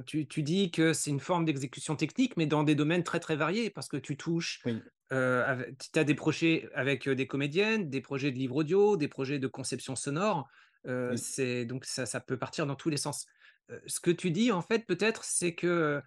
tu 0.06 0.26
tu 0.28 0.42
dis 0.42 0.70
que 0.70 0.92
c'est 0.92 1.10
une 1.10 1.20
forme 1.20 1.44
d'exécution 1.44 1.96
technique, 1.96 2.36
mais 2.36 2.46
dans 2.46 2.62
des 2.64 2.74
domaines 2.74 3.04
très, 3.04 3.20
très 3.20 3.36
variés 3.36 3.70
parce 3.70 3.88
que 3.88 3.96
tu 3.96 4.16
touches, 4.16 4.62
Oui. 4.64 4.86
tu 5.10 5.16
as 5.16 6.04
des 6.04 6.14
projets 6.14 6.68
avec, 6.74 7.08
des 7.08 7.26
comédiennes, 7.26 7.90
des 7.90 8.00
projets 8.00 8.32
de 8.32 8.38
livres 8.38 8.56
audio, 8.56 8.96
des 8.96 9.08
projets 9.08 9.38
de 9.38 9.46
conception 9.48 9.96
sonore, 9.96 10.48
heu, 10.86 11.14
Oui. 11.14 11.16
c'est 11.16 11.64
donc 11.66 11.84
ça 11.84 12.06
ça 12.06 12.20
peut 12.20 12.38
partir 12.38 12.66
dans 12.66 12.76
tous 12.76 12.90
les 12.90 12.96
sens. 12.96 13.26
Ce 13.86 14.00
que 14.00 14.10
tu 14.10 14.30
dis 14.30 14.52
en 14.52 14.62
fait 14.62 14.86
peut-être, 14.86 15.24
c'est 15.24 15.54
que, 15.54 15.66
heu 15.66 16.02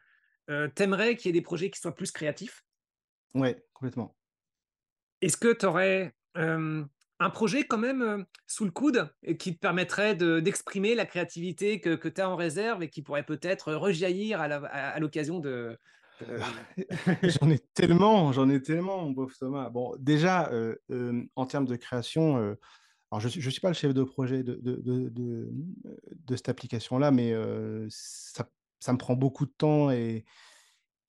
heu, 0.54 0.72
tu 0.76 0.84
aimerais 0.84 1.16
qu'il 1.16 1.28
y 1.28 1.30
ait 1.30 1.34
des 1.40 1.42
projets 1.42 1.70
qui 1.70 1.80
soient 1.80 1.96
plus 1.96 2.12
créatifs? 2.12 2.64
Ouais, 3.34 3.64
complètement. 3.74 4.16
Est-ce 5.22 5.38
que 5.38 5.54
tu 5.54 5.66
aurais, 5.66 6.14
un 6.36 7.30
projet 7.32 7.66
quand 7.66 7.78
même, 7.78 8.26
sous 8.48 8.64
le 8.66 8.72
coude 8.72 9.10
et 9.24 9.36
qui 9.38 9.54
te 9.54 9.60
permettrait 9.60 10.16
de 10.16 10.40
d'exprimer 10.40 10.96
la 10.96 11.06
créativité 11.06 11.82
que 11.82 11.96
que 11.96 12.08
tu 12.08 12.22
as 12.22 12.30
en 12.30 12.36
réserve 12.38 12.82
et 12.84 12.90
qui 12.90 13.02
pourrait 13.02 13.26
peut-être, 13.26 13.74
rejaillir 13.74 14.40
à 14.42 15.00
l'occasion 15.00 15.40
de 15.40 15.78
de 16.22 16.40
J'en 17.24 17.50
ai 17.50 17.60
tellement, 17.60 18.32
j'en 18.32 18.50
ai 18.50 18.62
tellement 18.62 19.02
mon 19.04 19.14
pauvre 19.14 19.34
Thomas. 19.38 19.70
Bon 19.70 19.96
déjà, 20.00 20.50
en 21.36 21.46
termes 21.46 21.66
de 21.66 21.76
création, 21.76 22.56
alors 23.12 23.20
je 23.20 23.28
je 23.28 23.50
suis 23.50 23.62
pas 23.62 23.70
le 23.70 23.74
chef 23.74 23.94
de 23.94 24.04
projet 24.04 24.44
de 24.44 25.50
cette 26.30 26.50
application-là, 26.50 27.12
mais 27.12 27.34
ça 27.90 28.94
me 28.94 28.98
prend 28.98 29.16
beaucoup 29.16 29.46
de 29.46 29.52
temps 29.52 29.92
et 29.92 30.26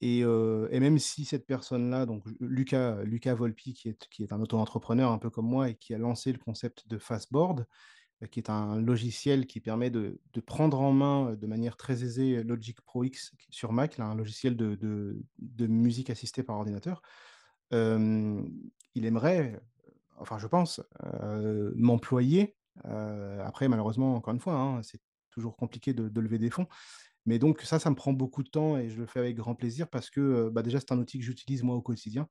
même 0.02 0.99
si 0.99 1.25
cette 1.25 1.47
personne-là, 1.47 2.07
donc 2.07 2.25
Lu 2.40 2.64
Lucas 3.04 3.35
Volpi 3.35 3.75
qui 3.75 3.88
est 4.23 4.33
un 4.33 4.40
auto-entrepreneur 4.40 5.12
un 5.12 5.19
peu 5.19 5.30
comme 5.30 5.47
moi 5.47 5.69
et 5.69 5.75
qui 5.75 5.95
a 5.95 5.99
lancé 5.99 6.33
le 6.33 6.38
concept 6.38 6.88
de 6.88 6.97
Fastboard, 6.99 7.66
qui 8.30 8.40
est 8.40 8.50
un 8.50 8.80
logiciel 8.80 9.47
qui 9.47 9.61
permet 9.61 9.90
de 9.90 10.19
prendre 10.47 10.80
en 10.80 10.92
main, 10.92 11.35
de 11.35 11.47
manière 11.47 11.76
très 11.76 12.02
aisée 12.02 12.42
Logic 12.42 12.80
Pro 12.80 13.04
X 13.04 13.33
sur 13.50 13.73
Mac, 13.73 14.00
un 14.00 14.14
logiciel 14.14 14.57
de 14.57 15.66
musique 15.66 16.09
assistée 16.09 16.42
par 16.42 16.57
ordinateur. 16.57 17.02
Il 17.73 19.04
aimerait, 19.04 19.61
enfin 20.20 20.38
je 20.38 20.46
pense, 20.46 20.82
m'employer. 21.76 22.56
Après 22.84 23.68
malheureusement, 23.68 24.14
encore 24.16 24.34
une 24.34 24.40
fois, 24.40 24.54
hein, 24.54 24.82
c'est 24.82 25.00
toujours 25.30 25.56
compliqué 25.56 25.94
de 25.94 26.20
lever 26.20 26.38
des 26.38 26.50
fonds. 26.50 26.66
Mais 27.26 27.38
donc 27.38 27.60
ça, 27.62 27.78
ça 27.78 27.90
me 27.90 27.96
prend 27.96 28.12
beaucoup 28.14 28.42
de 28.42 28.48
temps 28.50 28.78
et 28.78 28.88
je 28.90 28.98
le 28.98 29.06
fais 29.06 29.20
avec 29.20 29.36
grand 29.36 29.54
plaisir 29.54 29.88
parce 29.90 30.10
que, 30.10 30.48
bah, 30.50 30.62
déjà 30.62 30.80
c'est 30.80 30.92
un 30.92 30.98
outil 30.98 31.18
que 31.18 31.24
j'utilise 31.24 31.62
moi 31.62 31.76
au 31.76 31.82
quotidien 31.82 32.28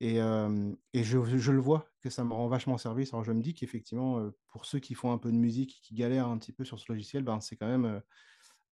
et 0.00 0.14
je 0.16 1.50
le 1.50 1.60
vois 1.60 1.88
que 2.00 2.10
ça 2.10 2.24
me 2.24 2.32
rend 2.32 2.48
vachement 2.48 2.78
service. 2.78 3.12
Alors 3.12 3.24
je 3.24 3.32
me 3.32 3.42
dis 3.42 3.54
qu'effectivement, 3.54 4.30
pour 4.48 4.64
ceux 4.64 4.78
qui 4.78 4.94
font 4.94 5.12
un 5.12 5.18
peu 5.18 5.32
de 5.32 5.36
musique, 5.36 5.80
qui 5.82 5.94
galèrent 5.94 6.28
un 6.28 6.38
petit 6.38 6.52
peu 6.52 6.64
sur 6.64 6.78
ce 6.78 6.90
logiciel, 6.92 7.24
ben, 7.24 7.40
c'est 7.40 7.56
quand 7.56 7.66
même, 7.66 8.00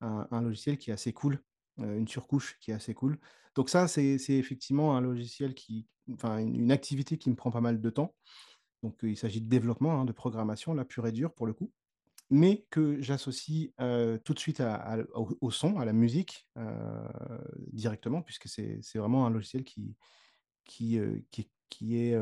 un 0.02 0.42
logiciel 0.42 0.78
qui 0.78 0.92
est 0.92 0.94
assez 0.94 1.14
cool, 1.14 1.44
une 1.80 2.08
surcouche 2.08 2.58
qui 2.60 2.72
est 2.72 2.76
assez 2.76 2.94
cool. 2.94 3.20
Donc 3.56 3.70
ça, 3.70 3.88
c'est 3.88 4.18
effectivement 4.30 4.96
un 4.96 5.02
logiciel 5.02 5.56
qui 5.56 5.88
enfin 6.14 6.38
une 6.38 6.72
activité 6.72 7.18
qui 7.18 7.32
me 7.32 7.36
prend 7.36 7.50
pas 7.50 7.62
mal 7.62 7.82
de 7.82 7.90
temps. 7.90 8.16
Donc 8.86 9.00
il 9.02 9.18
s'agit 9.18 9.42
de 9.42 9.50
développement, 9.50 10.00
hein, 10.00 10.06
de 10.06 10.12
programmation 10.12 10.76
là, 10.76 10.86
pure 10.86 11.08
et 11.08 11.12
dure 11.12 11.34
pour 11.34 11.48
le 11.48 11.54
coup. 11.54 11.72
Mais 12.30 12.68
que 12.70 13.02
j'associe, 13.02 13.70
tout 14.24 14.34
de 14.34 14.40
suite 14.40 14.62
au 15.16 15.52
son, 15.52 15.80
à 15.80 15.86
la 15.86 15.94
musique, 15.94 16.48
directement 17.72 18.22
puisque 18.22 18.48
c'est 18.48 18.98
vraiment 18.98 19.26
un 19.26 19.32
logiciel 19.32 19.64
qui 19.64 19.96
qui, 20.66 20.98
est 20.98 22.18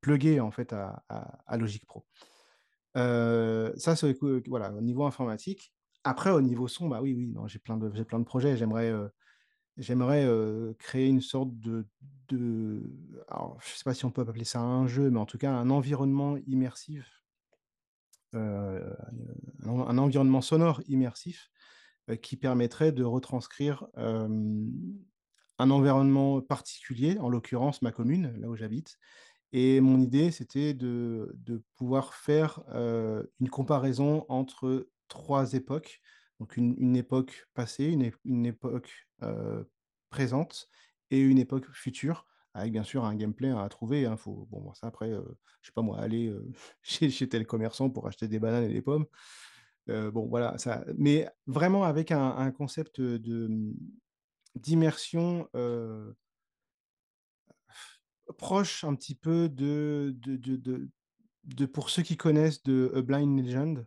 plugué 0.00 0.40
en 0.40 0.50
fait 0.50 0.72
à 0.72 1.56
Logic 1.56 1.86
Pro. 1.86 2.04
Ça 2.96 3.94
c'est 3.94 4.18
voilà, 4.48 4.72
au 4.72 4.80
niveau 4.80 5.04
informatique. 5.04 5.72
Après 6.02 6.30
au 6.30 6.40
niveau 6.40 6.66
son, 6.66 6.88
bah, 6.88 7.00
oui, 7.00 7.14
oui, 7.14 7.32
j'ai 7.46 7.60
plein 7.60 7.76
de 7.76 8.02
plein 8.02 8.18
de 8.18 8.24
projets. 8.24 8.56
J'aimerais, 8.56 8.92
j'aimerais, 9.76 10.28
créer 10.78 11.08
une 11.08 11.20
sorte 11.20 11.50
de 11.58 11.86
alors 13.28 13.58
je 13.62 13.76
sais 13.76 13.84
pas 13.84 13.94
si 13.94 14.04
on 14.06 14.10
peut 14.10 14.22
appeler 14.22 14.44
ça 14.44 14.60
un 14.60 14.86
jeu, 14.86 15.10
mais 15.10 15.20
en 15.20 15.26
tout 15.26 15.38
cas 15.38 15.52
un 15.52 15.70
environnement 15.70 16.36
immersif 16.46 17.24
un 18.34 19.98
environnement 19.98 20.40
sonore 20.40 20.82
immersif 20.88 21.50
qui 22.22 22.36
permettrait 22.36 22.92
de 22.92 23.04
retranscrire 23.04 23.86
un 23.96 25.70
environnement 25.70 26.40
particulier, 26.40 27.18
en 27.18 27.28
l'occurrence 27.28 27.82
ma 27.82 27.92
commune, 27.92 28.34
là 28.38 28.48
où 28.48 28.56
j'habite. 28.56 28.98
Et 29.52 29.80
mon 29.80 30.00
idée, 30.00 30.30
c'était 30.32 30.74
de, 30.74 31.32
pouvoir 31.76 32.14
faire 32.14 32.60
une 33.40 33.50
comparaison 33.50 34.26
entre 34.28 34.88
trois 35.08 35.54
époques. 35.54 36.00
Donc 36.44 36.58
une, 36.58 36.94
époque 36.94 37.48
passée, 37.54 37.86
une, 37.86 38.44
époque 38.44 39.08
présente 40.10 40.68
et 41.10 41.18
une 41.18 41.38
époque 41.38 41.70
future, 41.72 42.26
avec 42.52 42.70
bien 42.70 42.84
sûr 42.84 43.06
un 43.06 43.14
gameplay 43.14 43.48
à 43.48 43.66
trouver. 43.70 44.04
hein. 44.04 44.18
Faut, 44.18 44.46
bon, 44.50 44.74
ça 44.74 44.88
après, 44.88 45.10
euh, 45.10 45.22
je 45.62 45.68
sais 45.68 45.72
pas 45.72 45.80
moi, 45.80 45.98
aller 45.98 46.30
chez, 46.82 47.28
tel 47.30 47.46
commerçant 47.46 47.88
pour 47.88 48.06
acheter 48.06 48.28
des 48.28 48.38
bananes 48.38 48.64
et 48.64 48.74
des 48.74 48.82
pommes. 48.82 49.06
Bon, 49.86 50.26
voilà, 50.26 50.58
ça. 50.58 50.84
Mais 50.98 51.30
vraiment 51.46 51.84
avec 51.84 52.12
un, 52.12 52.50
concept 52.52 53.00
de 53.00 53.48
d'immersion 54.54 55.48
euh, 55.56 56.12
proche 58.36 58.84
un 58.84 58.94
petit 58.94 59.14
peu 59.14 59.48
de, 59.48 60.14
de, 60.18 60.36
de, 60.36 60.56
de, 60.56 60.88
de- 61.44 61.66
pour 61.66 61.88
ceux 61.88 62.02
qui 62.02 62.18
connaissent 62.18 62.62
de 62.64 62.92
A 62.94 63.00
Blind 63.00 63.42
Legend, 63.42 63.86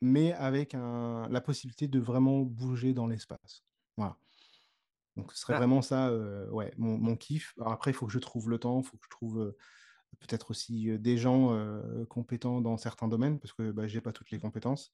mais 0.00 0.32
avec 0.32 0.74
un, 0.74 1.28
la 1.28 1.40
possibilité 1.40 1.88
de 1.88 1.98
vraiment 1.98 2.40
bouger 2.40 2.92
dans 2.92 3.06
l'espace. 3.06 3.64
Voilà. 3.96 4.16
Donc 5.16 5.32
ce 5.32 5.40
serait 5.40 5.54
Ah, 5.54 5.58
vraiment 5.58 5.82
ça, 5.82 6.08
euh, 6.08 6.48
ouais, 6.50 6.72
mon, 6.76 6.98
mon 6.98 7.16
kiff. 7.16 7.54
Alors 7.58 7.72
après, 7.72 7.90
il 7.90 7.94
faut 7.94 8.06
que 8.06 8.12
je 8.12 8.18
trouve 8.18 8.50
le 8.50 8.58
temps, 8.58 8.80
il 8.80 8.84
faut 8.84 8.96
que 8.98 9.04
je 9.04 9.10
trouve 9.10 9.40
euh, 9.40 9.56
peut-être 10.18 10.50
aussi 10.50 10.90
euh, 10.90 10.98
des 10.98 11.16
gens 11.16 11.56
compétents 12.08 12.60
dans 12.60 12.76
certains 12.76 13.08
domaines, 13.08 13.38
parce 13.38 13.52
que 13.52 13.70
bah, 13.70 13.86
j'ai 13.86 14.00
pas 14.00 14.12
toutes 14.12 14.30
les 14.30 14.38
compétences. 14.38 14.92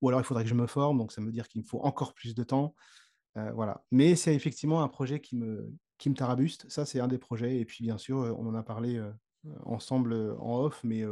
Ou 0.00 0.08
alors 0.08 0.20
il 0.20 0.24
faudrait 0.24 0.44
que 0.44 0.50
je 0.50 0.54
me 0.54 0.66
forme, 0.66 0.98
donc 0.98 1.10
ça 1.10 1.20
veut 1.22 1.32
dire 1.32 1.48
qu'il 1.48 1.62
me 1.62 1.66
faut 1.66 1.80
encore 1.80 2.14
plus 2.14 2.34
de 2.34 2.44
temps. 2.44 2.74
Voilà. 3.34 3.84
Mais 3.90 4.16
c'est 4.16 4.34
effectivement 4.34 4.82
un 4.82 4.88
projet 4.88 5.20
qui 5.20 5.36
me, 5.36 5.70
qui 5.98 6.08
me 6.08 6.14
tarabuste. 6.14 6.64
Ça, 6.70 6.86
c'est 6.86 7.00
un 7.00 7.08
des 7.08 7.18
projets. 7.18 7.58
Et 7.58 7.66
puis, 7.66 7.84
bien 7.84 7.98
sûr, 7.98 8.16
on 8.16 8.46
en 8.46 8.54
a 8.54 8.62
parlé 8.62 8.98
ensemble 9.64 10.36
en 10.38 10.60
off, 10.60 10.80
mais 10.84 11.04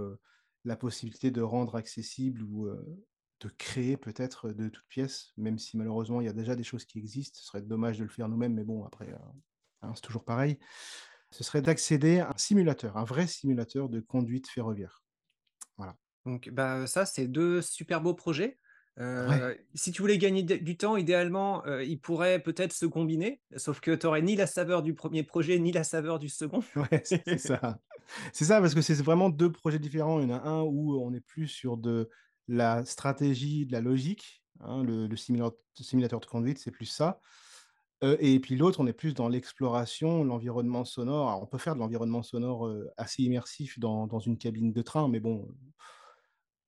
la 0.64 0.76
possibilité 0.76 1.30
de 1.30 1.42
rendre 1.42 1.76
accessible 1.76 2.42
ou 2.42 2.66
euh, 2.66 3.04
de 3.40 3.48
créer 3.48 3.96
peut-être 3.96 4.50
de 4.50 4.68
toutes 4.68 4.86
pièces, 4.88 5.32
même 5.36 5.58
si 5.58 5.76
malheureusement, 5.76 6.20
il 6.20 6.26
y 6.26 6.30
a 6.30 6.32
déjà 6.32 6.56
des 6.56 6.64
choses 6.64 6.84
qui 6.84 6.98
existent. 6.98 7.38
Ce 7.38 7.46
serait 7.46 7.62
dommage 7.62 7.98
de 7.98 8.04
le 8.04 8.10
faire 8.10 8.28
nous-mêmes, 8.28 8.54
mais 8.54 8.64
bon, 8.64 8.84
après, 8.84 9.08
euh, 9.08 9.18
hein, 9.82 9.92
c'est 9.94 10.02
toujours 10.02 10.24
pareil. 10.24 10.58
Ce 11.30 11.44
serait 11.44 11.62
d'accéder 11.62 12.20
à 12.20 12.30
un 12.30 12.38
simulateur, 12.38 12.96
un 12.96 13.04
vrai 13.04 13.26
simulateur 13.26 13.88
de 13.88 14.00
conduite 14.00 14.48
ferroviaire. 14.48 15.02
Voilà. 15.76 15.96
donc 16.24 16.48
bah, 16.50 16.86
ça, 16.86 17.04
c'est 17.04 17.26
2 17.26 17.60
super 17.60 18.00
beaux 18.00 18.14
projets. 18.14 18.58
Ouais, 18.96 19.66
si 19.74 19.90
tu 19.90 20.02
voulais 20.02 20.18
gagner 20.18 20.44
du 20.44 20.76
temps, 20.76 20.96
idéalement, 20.96 21.66
ils 21.80 22.00
pourraient 22.00 22.38
peut-être 22.38 22.72
se 22.72 22.86
combiner, 22.86 23.42
sauf 23.56 23.80
que 23.80 23.90
tu 23.90 24.06
aurais 24.06 24.22
ni 24.22 24.36
la 24.36 24.46
saveur 24.46 24.84
du 24.84 24.94
premier 24.94 25.24
projet, 25.24 25.58
ni 25.58 25.72
la 25.72 25.82
saveur 25.82 26.20
du 26.20 26.28
second. 26.28 26.62
ouais, 26.76 27.02
c'est 27.04 27.38
ça. 27.38 27.80
C'est 28.32 28.44
ça, 28.44 28.60
parce 28.60 28.74
que 28.74 28.82
c'est 28.82 28.94
vraiment 29.02 29.30
2 29.30 29.50
projets 29.52 29.78
différents. 29.78 30.20
Il 30.20 30.28
y 30.28 30.32
en 30.32 30.36
a 30.36 30.40
un 30.48 30.62
où 30.62 30.98
on 31.00 31.12
est 31.14 31.20
plus 31.20 31.48
sur 31.48 31.76
de 31.76 32.08
la 32.48 32.84
stratégie, 32.84 33.66
de 33.66 33.72
la 33.72 33.80
logique, 33.80 34.44
hein, 34.60 34.82
le 34.84 35.08
simulateur 35.16 36.20
de 36.20 36.26
conduite, 36.26 36.58
c'est 36.58 36.70
plus 36.70 36.86
ça. 36.86 37.20
Heu 38.04 38.16
et 38.20 38.40
puis 38.40 38.56
l'autre, 38.56 38.80
on 38.80 38.86
est 38.86 38.92
plus 38.94 39.14
dans 39.14 39.28
l'exploration, 39.28 40.24
l'environnement 40.24 40.84
sonore. 40.84 41.28
Alors 41.30 41.42
on 41.42 41.46
peut 41.46 41.58
faire 41.58 41.74
de 41.74 41.80
l'environnement 41.80 42.22
sonore, 42.22 42.66
heu, 42.68 42.90
assez 42.98 43.22
immersif 43.24 43.78
dans 43.80 44.08
une 44.20 44.38
cabine 44.38 44.72
de 44.72 44.82
train, 44.82 45.08
mais 45.08 45.20
bon, 45.20 45.48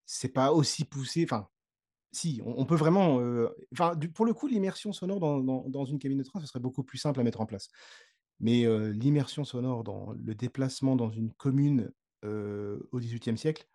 c'est 0.04 0.28
pas 0.28 0.52
aussi 0.52 0.84
poussé 0.84 1.24
enfin, 1.24 1.48
si, 2.12 2.40
on 2.44 2.66
peut 2.66 2.76
vraiment, 2.76 3.20
du 3.96 4.10
pour 4.12 4.26
le 4.26 4.34
coup, 4.34 4.46
l'immersion 4.48 4.92
sonore 4.92 5.20
dans 5.20 5.84
une 5.86 5.98
cabine 5.98 6.18
de 6.18 6.24
train, 6.24 6.40
ce 6.40 6.46
serait 6.46 6.60
beaucoup 6.60 6.84
plus 6.84 6.98
simple 6.98 7.20
à 7.20 7.24
mettre 7.24 7.40
en 7.42 7.46
place. 7.46 7.68
Mais 8.40 8.64
l'immersion 8.92 9.44
sonore 9.44 9.84
dans 9.84 10.12
le 10.12 10.34
déplacement 10.34 10.96
dans 10.96 11.10
une 11.10 11.32
commune, 11.32 11.92
au 12.24 12.98
XVIIIe 12.98 13.38
siècle, 13.38 13.66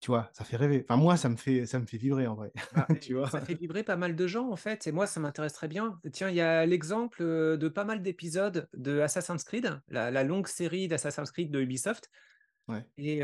tu 0.00 0.10
vois? 0.10 0.30
Ça 0.32 0.44
fait 0.44 0.56
rêver. 0.56 0.84
Enfin 0.88 0.96
moi, 0.96 1.16
ça 1.16 1.28
me 1.28 1.36
fait 1.36 1.66
ça 1.66 1.78
me 1.80 1.86
fait 1.86 1.98
vibrer 1.98 2.26
en 2.26 2.34
vrai, 2.34 2.52
Bah, 2.70 2.86
tu 3.00 3.14
et 3.20 3.24
vois? 3.24 3.30
ça 3.30 3.40
fait 3.40 3.54
vibrer 3.54 3.82
pas 3.82 3.96
mal 3.96 4.14
de 4.14 4.26
gens, 4.26 4.50
en 4.50 4.56
fait 4.56 4.86
et 4.86 4.92
moi, 4.92 5.06
ça 5.06 5.20
m'intéresserait 5.20 5.68
bien. 5.68 6.00
Tiens, 6.12 6.28
il 6.28 6.36
y 6.36 6.40
a 6.42 6.66
l'exemple, 6.66 7.22
de 7.22 7.68
pas 7.68 7.84
mal 7.84 8.02
d'épisodes 8.02 8.68
de 8.74 9.00
Assassin's 9.00 9.42
Creed, 9.44 9.80
la 9.88 10.10
la 10.10 10.22
longue 10.24 10.46
série 10.48 10.86
d'Assassin's 10.86 11.30
Creed 11.30 11.50
de 11.50 11.60
Ubisoft 11.60 12.10
Ouais, 12.68 12.86
et 12.98 13.22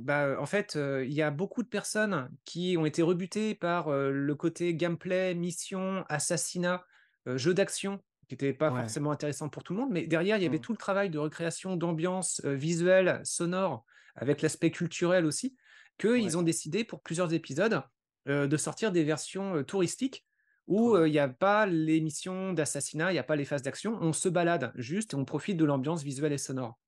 bah, 0.00 0.36
en 0.40 0.46
fait, 0.46 0.76
il 0.76 1.12
y 1.12 1.22
a 1.22 1.30
beaucoup 1.32 1.62
de 1.64 1.68
personnes 1.68 2.30
qui 2.44 2.76
ont 2.78 2.86
été 2.86 3.02
rebutées 3.02 3.54
par, 3.54 3.90
le 3.90 4.34
côté 4.34 4.74
gameplay, 4.74 5.34
mission, 5.34 6.04
assassinat, 6.08 6.84
jeu 7.26 7.54
d'action 7.54 8.02
qui 8.28 8.34
était 8.34 8.52
pas 8.52 8.70
ouais. 8.70 8.72
forcément 8.72 9.10
intéressant 9.12 9.48
pour 9.48 9.62
tout 9.64 9.74
le 9.74 9.80
monde. 9.80 9.90
Mais 9.92 10.06
derrière, 10.06 10.36
il 10.36 10.42
y 10.42 10.46
avait 10.46 10.58
Mmh. 10.58 10.60
tout 10.60 10.72
le 10.72 10.78
travail 10.78 11.10
de 11.10 11.18
recréation 11.18 11.76
d'ambiance, 11.76 12.40
visuelle, 12.44 13.20
sonore, 13.24 13.84
avec 14.14 14.42
l'aspect 14.42 14.70
culturel 14.70 15.26
aussi, 15.26 15.56
qu'ils 15.98 16.36
Ouais, 16.36 16.36
ont 16.36 16.42
décidé 16.42 16.84
pour 16.84 17.02
plusieurs 17.02 17.32
épisodes, 17.34 17.82
de 18.26 18.56
sortir 18.56 18.90
des 18.92 19.04
versions, 19.04 19.62
touristiques 19.64 20.26
où, 20.66 20.96
il 20.98 21.12
y 21.12 21.18
a 21.20 21.28
pas 21.28 21.64
les 21.66 22.00
missions 22.00 22.52
d'assassinat, 22.52 23.12
il 23.12 23.14
y 23.14 23.18
a 23.18 23.22
pas 23.22 23.36
les 23.36 23.44
phases 23.44 23.62
d'action. 23.62 23.96
On 24.00 24.12
se 24.12 24.28
balade 24.28 24.72
juste 24.74 25.12
et 25.12 25.16
on 25.16 25.24
profite 25.24 25.56
de 25.56 25.64
l'ambiance 25.64 26.02
visuelle 26.02 26.32
et 26.32 26.38
sonore. 26.38 26.78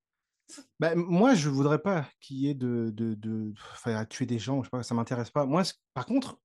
M 0.81 0.95
moi, 0.95 1.35
je 1.35 1.49
voudrais 1.49 1.79
pas 1.79 2.07
qu'il 2.21 2.37
y 2.37 2.49
ait 2.49 2.53
de 2.55 2.91
de 2.93 3.13
de 3.13 3.53
à 3.85 4.05
tuer 4.05 4.25
des 4.25 4.39
gens, 4.39 4.61
je 4.63 4.67
sais 4.67 4.71
pas, 4.71 4.83
ça 4.83 4.95
m'intéresse 4.95 5.29
pas. 5.29 5.45
Moi, 5.45 5.63
par 5.93 6.05
contre, 6.05 6.39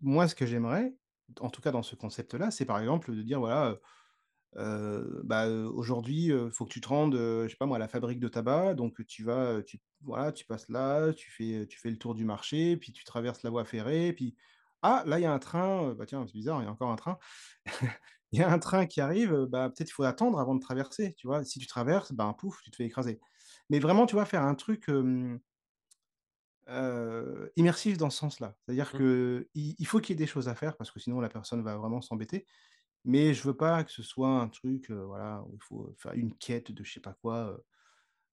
moi, 0.00 0.28
ce 0.28 0.34
que 0.34 0.46
j'aimerais, 0.46 0.94
en 1.40 1.50
tout 1.50 1.60
cas 1.60 1.72
dans 1.72 1.82
ce 1.82 1.96
concept-là, 1.96 2.50
c'est 2.50 2.64
par 2.66 2.78
exemple 2.78 3.14
de 3.14 3.22
dire 3.22 3.40
voilà, 3.40 3.76
Bah, 4.54 5.48
aujourd'hui, 5.48 6.26
il 6.26 6.50
faut 6.52 6.64
que 6.66 6.72
tu 6.72 6.80
te 6.80 6.88
rendes, 6.88 7.14
je 7.16 7.48
sais 7.48 7.56
pas 7.56 7.66
moi, 7.66 7.76
à 7.76 7.80
la 7.80 7.88
fabrique 7.88 8.20
de 8.20 8.28
tabac, 8.28 8.74
donc 8.74 9.04
tu 9.06 9.24
vas, 9.24 9.62
tu 9.62 9.80
voilà, 10.02 10.32
tu 10.32 10.44
passes 10.44 10.68
là, 10.68 11.12
tu 11.12 11.30
fais, 11.30 11.66
tu 11.68 11.78
fais 11.78 11.90
le 11.90 11.96
tour 11.98 12.14
du 12.14 12.24
marché, 12.24 12.76
puis 12.76 12.92
tu 12.92 13.04
traverses 13.04 13.42
la 13.42 13.50
voie 13.50 13.64
ferrée, 13.64 14.12
puis 14.12 14.36
ah, 14.82 15.04
là, 15.06 15.18
il 15.18 15.22
y 15.22 15.26
a 15.26 15.32
un 15.32 15.38
train, 15.38 15.94
bah, 15.94 16.06
tiens, 16.06 16.26
c'est 16.26 16.32
bizarre, 16.34 16.60
il 16.62 16.64
y 16.66 16.68
a 16.68 16.72
encore 16.72 16.90
un 16.90 16.96
train. 16.96 17.18
Il 18.32 18.38
y 18.40 18.42
a 18.42 18.50
un 18.50 18.58
train 18.58 18.86
qui 18.86 19.00
arrive, 19.02 19.44
bah, 19.50 19.68
peut-être 19.68 19.90
il 19.90 19.92
faut 19.92 20.04
attendre 20.04 20.38
avant 20.40 20.54
de 20.54 20.60
traverser, 20.60 21.14
tu 21.18 21.26
vois? 21.26 21.44
Si 21.44 21.58
tu 21.58 21.66
traverses, 21.66 22.12
ben, 22.12 22.32
pouf, 22.32 22.62
tu 22.62 22.70
te 22.70 22.76
fais 22.76 22.84
écraser. 22.86 23.20
Mais 23.68 23.78
vraiment, 23.78 24.06
tu 24.06 24.14
vois, 24.14 24.24
faire 24.24 24.42
un 24.42 24.54
truc, 24.54 24.88
immersif 27.56 27.98
dans 27.98 28.10
ce 28.10 28.18
sens-là. 28.18 28.56
C'est-à-dire 28.64 28.94
Mmh. 28.94 28.98
qu'il 28.98 29.46
il 29.54 29.86
faut 29.86 30.00
qu'il 30.00 30.14
y 30.14 30.16
ait 30.16 30.24
des 30.24 30.26
choses 30.26 30.48
à 30.48 30.54
faire 30.54 30.76
parce 30.76 30.90
que 30.90 31.00
sinon 31.00 31.20
la 31.20 31.28
personne 31.28 31.62
va 31.62 31.76
vraiment 31.76 32.00
s'embêter. 32.02 32.46
Mais 33.04 33.34
je 33.34 33.42
veux 33.42 33.56
pas 33.56 33.82
que 33.84 33.90
ce 33.90 34.02
soit 34.02 34.28
un 34.28 34.48
truc, 34.48 34.90
voilà, 34.90 35.42
où 35.46 35.54
il 35.54 35.62
faut 35.62 35.94
faire 35.98 36.12
une 36.12 36.34
quête 36.34 36.70
de 36.70 36.84
je 36.84 36.92
sais 36.92 37.00
pas 37.00 37.14
quoi, 37.20 37.62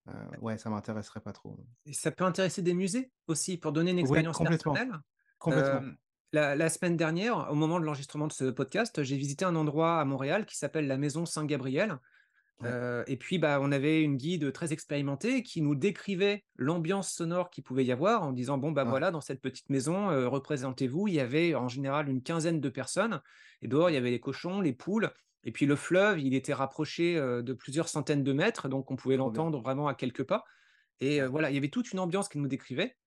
heu, 0.08 0.14
ouais, 0.42 0.58
ça 0.58 0.70
m'intéresserait 0.70 1.22
pas 1.22 1.34
trop. 1.34 1.58
Et 1.86 1.94
ça 1.94 2.12
peut 2.12 2.24
intéresser 2.24 2.62
des 2.62 2.74
musées 2.74 3.12
aussi 3.28 3.58
pour 3.58 3.72
donner 3.72 3.92
une 3.92 4.00
expérience 4.00 4.38
complètement, 4.38 4.74
personnelle? 4.74 5.00
complètement. 5.40 5.92
La 6.32 6.70
semaine 6.70 6.96
dernière, 6.98 7.50
au 7.52 7.56
moment 7.56 7.80
de 7.80 7.86
l'enregistrement 7.86 8.28
de 8.28 8.34
ce 8.34 8.46
podcast, 8.46 9.02
j'ai 9.02 9.18
visité 9.18 9.46
un 9.46 9.56
endroit 9.56 10.00
à 10.00 10.06
Montréal 10.06 10.46
qui 10.46 10.58
s'appelle 10.58 10.88
la 10.88 10.98
Maison 10.98 11.26
Saint-Gabriel. 11.26 11.98
Et 13.08 13.18
puis, 13.18 13.38
bah, 13.40 13.60
on 13.62 13.72
avait 13.72 14.02
une 14.02 14.18
guide 14.18 14.52
très 14.52 14.74
expérimentée 14.74 15.44
qui 15.44 15.62
nous 15.62 15.76
décrivait 15.76 16.44
l'ambiance 16.56 17.12
sonore 17.12 17.50
qu'il 17.50 17.64
pouvait 17.64 17.86
y 17.86 17.92
avoir 17.92 18.24
en 18.24 18.34
disant: 18.34 18.58
«Bon, 18.58 18.72
bah, 18.72 18.84
ouais, 18.84 18.90
voilà, 18.90 19.12
dans 19.12 19.22
cette 19.22 19.42
petite 19.42 19.70
maison, 19.70 20.08
représentez-vous». 20.30 21.08
Il 21.08 21.14
y 21.14 21.20
avait 21.20 21.56
en 21.56 21.68
général 21.68 22.10
une 22.10 22.22
quinzaine 22.22 22.60
de 22.60 22.70
personnes. 22.70 23.22
Et 23.62 23.68
dehors, 23.68 23.90
il 23.90 23.94
y 23.94 23.98
avait 23.98 24.12
les 24.12 24.20
cochons, 24.20 24.62
les 24.62 24.74
poules 24.74 25.12
et 25.44 25.52
puis 25.52 25.66
le 25.66 25.76
fleuve, 25.76 26.20
il 26.20 26.34
était 26.34 26.54
rapproché, 26.54 27.16
de 27.16 27.54
plusieurs 27.54 27.88
centaines 27.88 28.24
de 28.24 28.34
mètres, 28.34 28.68
donc 28.68 28.92
on 28.92 28.96
pouvait 28.96 29.18
l'entendre 29.18 29.62
vraiment 29.62 29.88
à 29.88 29.96
quelques 29.96 30.24
pas. 30.24 30.44
Et 31.00 31.22
voilà, 31.22 31.50
il 31.50 31.56
y 31.56 31.58
avait 31.58 31.70
toute 31.70 31.92
une 31.94 32.00
ambiance 32.00 32.28
qu'il 32.28 32.42
nous 32.42 32.48
décrivait, 32.48 32.98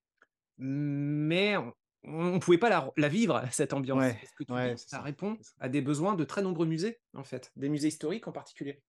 mais 0.59 1.57
on 1.57 1.73
on 2.05 2.41
pouvait 2.41 2.59
pas 2.59 2.69
la 2.69 2.91
la 2.97 3.09
vivre 3.09 3.43
cette 3.53 3.73
ambiance. 3.73 3.99
Ouais, 4.03 4.21
que 4.37 4.45
ouais, 4.53 4.75
dis, 4.75 4.83
ça 4.89 4.97
ça, 4.97 5.03
répond 5.03 5.39
à 5.61 5.69
des 5.69 5.83
besoins 5.83 6.17
de 6.17 6.25
très 6.25 6.43
nombreux 6.43 6.67
musées, 6.67 6.99
en 7.15 7.23
fait, 7.23 7.53
des 7.55 7.69
musées 7.69 7.89
historiques 7.89 8.27
en 8.27 8.33
particulier? 8.33 8.83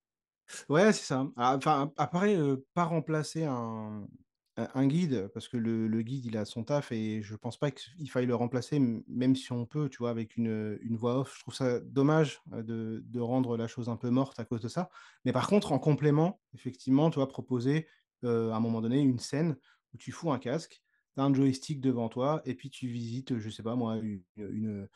Ouais, 0.69 0.93
c'est 0.93 1.05
ça. 1.05 1.27
Ah, 1.37 1.55
enfin, 1.57 1.91
après, 1.97 2.37
pas 2.73 2.83
remplacer 2.85 3.43
un 3.45 4.07
un 4.55 4.85
guide, 4.85 5.29
parce 5.33 5.47
que 5.47 5.57
le 5.57 5.87
le 5.87 6.01
guide, 6.03 6.25
il 6.25 6.37
a 6.37 6.45
son 6.45 6.63
taf 6.63 6.91
et 6.91 7.23
je 7.23 7.35
pense 7.35 7.57
pas 7.57 7.71
qu'il 7.71 8.07
faille 8.11 8.27
le 8.27 8.35
remplacer, 8.35 8.79
même 9.07 9.35
si 9.35 9.51
on 9.51 9.65
peut, 9.65 9.89
tu 9.89 9.97
vois, 9.97 10.11
avec 10.11 10.37
une, 10.37 10.77
une 10.83 10.95
voix 10.95 11.19
off. 11.21 11.33
Je 11.37 11.41
trouve 11.41 11.55
ça 11.55 11.79
dommage, 11.79 12.39
de 12.51 13.01
de 13.03 13.19
rendre 13.19 13.57
la 13.57 13.67
chose 13.67 13.89
un 13.89 13.97
peu 13.97 14.11
morte 14.11 14.39
à 14.39 14.45
cause 14.45 14.61
de 14.61 14.67
ça. 14.67 14.89
Mais 15.25 15.31
par 15.33 15.47
contre, 15.47 15.71
en 15.71 15.79
complément, 15.79 16.39
effectivement, 16.53 17.09
tu 17.09 17.15
vois, 17.15 17.27
proposer, 17.27 17.87
à 18.23 18.27
un 18.27 18.59
moment 18.59 18.81
donné, 18.81 18.99
une 18.99 19.17
scène 19.19 19.57
où 19.93 19.97
tu 19.97 20.11
fous 20.11 20.31
un 20.31 20.37
casque, 20.39 20.83
tu 21.15 21.21
as 21.21 21.23
un 21.25 21.33
joystick 21.33 21.81
devant 21.81 22.07
toi 22.09 22.41
et 22.45 22.53
puis 22.53 22.69
tu 22.69 22.87
visites, 22.87 23.39
je 23.39 23.49
sais 23.49 23.63
pas 23.63 23.75
moi, 23.75 23.97
une, 23.97 24.87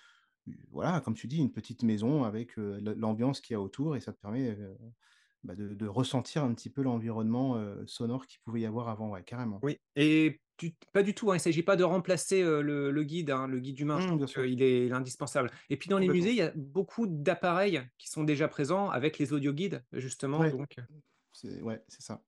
voilà, 0.71 1.01
comme 1.01 1.15
tu 1.15 1.27
dis, 1.27 1.37
une 1.39 1.51
petite 1.51 1.83
maison 1.83 2.23
avec, 2.23 2.55
l'ambiance 2.57 3.41
qu'il 3.41 3.53
y 3.53 3.57
a 3.57 3.61
autour 3.61 3.95
et 3.95 4.01
ça 4.01 4.13
te 4.13 4.19
permet, 4.19 4.55
bah, 5.43 5.55
de 5.55 5.73
de 5.73 5.87
ressentir 5.87 6.43
un 6.43 6.53
petit 6.53 6.69
peu 6.69 6.81
l'environnement, 6.83 7.57
sonore 7.87 8.27
qu'il 8.27 8.39
pouvait 8.41 8.61
y 8.61 8.65
avoir 8.65 8.89
avant, 8.89 9.09
ouais, 9.11 9.23
carrément. 9.23 9.63
Oui 9.63 9.77
et 9.95 10.39
tu 10.57 10.75
pas 10.91 11.03
du 11.03 11.13
tout, 11.13 11.31
hein, 11.31 11.35
il 11.35 11.39
s'agit 11.39 11.61
pas 11.63 11.75
de 11.75 11.83
remplacer, 11.83 12.41
le 12.41 12.89
le 12.91 13.03
guide, 13.03 13.29
hein, 13.31 13.47
le 13.47 13.59
guide 13.59 13.79
humain. 13.79 13.99
Je 13.99 14.05
Mmh, 14.05 14.17
trouve 14.17 14.19
bien 14.19 14.27
sûr. 14.27 14.47
qu'il 14.47 14.61
est 14.63 14.91
indispensable 14.91 15.51
et 15.69 15.77
puis 15.77 15.89
dans 15.89 15.99
les 15.99 16.09
musées, 16.09 16.31
il 16.31 16.35
y 16.35 16.41
a 16.41 16.51
beaucoup 16.55 17.05
d'appareils 17.07 17.81
qui 17.97 18.09
sont 18.09 18.23
déjà 18.23 18.47
présents 18.47 18.89
avec 18.89 19.17
les 19.19 19.33
audioguides 19.33 19.83
justement 19.93 20.43
Ouais, 20.43 20.57
donc 20.57 20.75
c'est 21.33 21.61
ouais, 21.63 21.83
c'est 21.89 22.01
ça. 22.03 22.23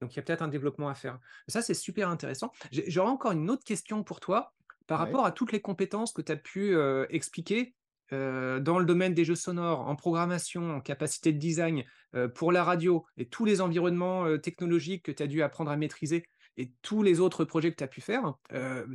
donc 0.00 0.12
il 0.14 0.16
y 0.16 0.20
a 0.20 0.22
peut-être 0.22 0.42
un 0.42 0.48
développement 0.48 0.88
à 0.88 0.94
faire. 0.94 1.20
Ça, 1.48 1.62
c'est 1.62 1.74
super 1.74 2.08
intéressant. 2.08 2.52
J'aurais 2.72 3.10
encore 3.10 3.32
une 3.32 3.50
autre 3.50 3.64
question 3.64 4.04
pour 4.04 4.20
toi, 4.20 4.54
par 4.86 4.98
Ouais. 4.98 4.98
rapport 4.98 5.24
à 5.24 5.32
toutes 5.32 5.52
les 5.52 5.60
compétences 5.60 6.12
que 6.12 6.22
tu 6.22 6.32
as 6.32 6.36
pu, 6.36 6.76
expliquer, 7.10 7.76
heu, 8.14 8.60
dans 8.60 8.78
le 8.78 8.84
domaine 8.84 9.14
des 9.14 9.24
jeux 9.24 9.34
sonores, 9.34 9.80
en 9.88 9.96
programmation, 9.96 10.76
en 10.76 10.80
capacité 10.80 11.32
de 11.32 11.38
design, 11.38 11.84
heu, 12.14 12.32
pour 12.32 12.52
la 12.52 12.64
radio 12.64 13.04
et 13.16 13.28
tous 13.28 13.44
les 13.44 13.60
environnements, 13.60 14.26
heu, 14.26 14.40
technologiques 14.40 15.04
que 15.04 15.12
tu 15.12 15.22
as 15.22 15.26
dû 15.26 15.42
apprendre 15.42 15.70
à 15.70 15.76
maîtriser 15.76 16.24
et 16.56 16.72
tous 16.82 17.02
les 17.02 17.20
autres 17.20 17.44
projets 17.44 17.70
que 17.72 17.76
tu 17.76 17.84
as 17.84 17.88
pu 17.88 18.00
faire, 18.00 18.34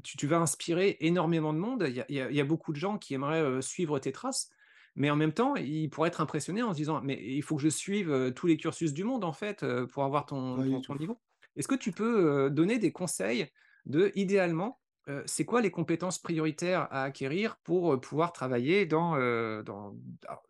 tu 0.03 0.17
tu 0.17 0.27
vas 0.27 0.37
inspirer 0.39 0.95
énormément 1.01 1.51
de 1.53 1.57
monde. 1.59 1.85
Il 1.89 1.95
y 1.95 2.21
a 2.21 2.31
y 2.31 2.37
y 2.37 2.43
beaucoup 2.43 2.71
de 2.71 2.77
gens 2.77 2.97
qui 2.97 3.13
aimeraient, 3.13 3.61
suivre 3.61 3.99
tes 3.99 4.11
traces, 4.13 4.49
mais 4.95 5.09
en 5.09 5.15
même 5.15 5.33
temps, 5.33 5.55
ils 5.55 5.89
pourraient 5.89 6.07
être 6.09 6.21
impressionnés 6.21 6.63
en 6.63 6.71
se 6.73 6.77
disant: 6.77 7.01
«Mais 7.03 7.19
il 7.21 7.41
faut 7.43 7.55
que 7.57 7.61
je 7.63 7.69
suive, 7.69 8.33
tous 8.35 8.47
les 8.47 8.57
cursus 8.57 8.93
du 8.93 9.03
monde 9.03 9.23
en 9.25 9.33
fait, 9.33 9.65
pour 9.91 10.03
avoir 10.03 10.25
ton 10.25 10.79
ton 10.81 10.95
niveau». 10.95 11.19
Est-ce 11.55 11.67
que 11.67 11.75
tu 11.75 11.91
peux, 11.91 12.49
donner 12.49 12.79
des 12.79 12.91
conseils 12.91 13.47
de, 13.85 14.11
idéalement, 14.15 14.78
c'est 15.25 15.45
quoi 15.45 15.61
les 15.61 15.71
compétences 15.71 16.19
prioritaires 16.19 16.87
à 16.91 17.03
acquérir 17.03 17.57
pour, 17.63 17.99
pouvoir 17.99 18.33
travailler 18.33 18.85
dans, 18.85 19.13
alors, 19.13 19.93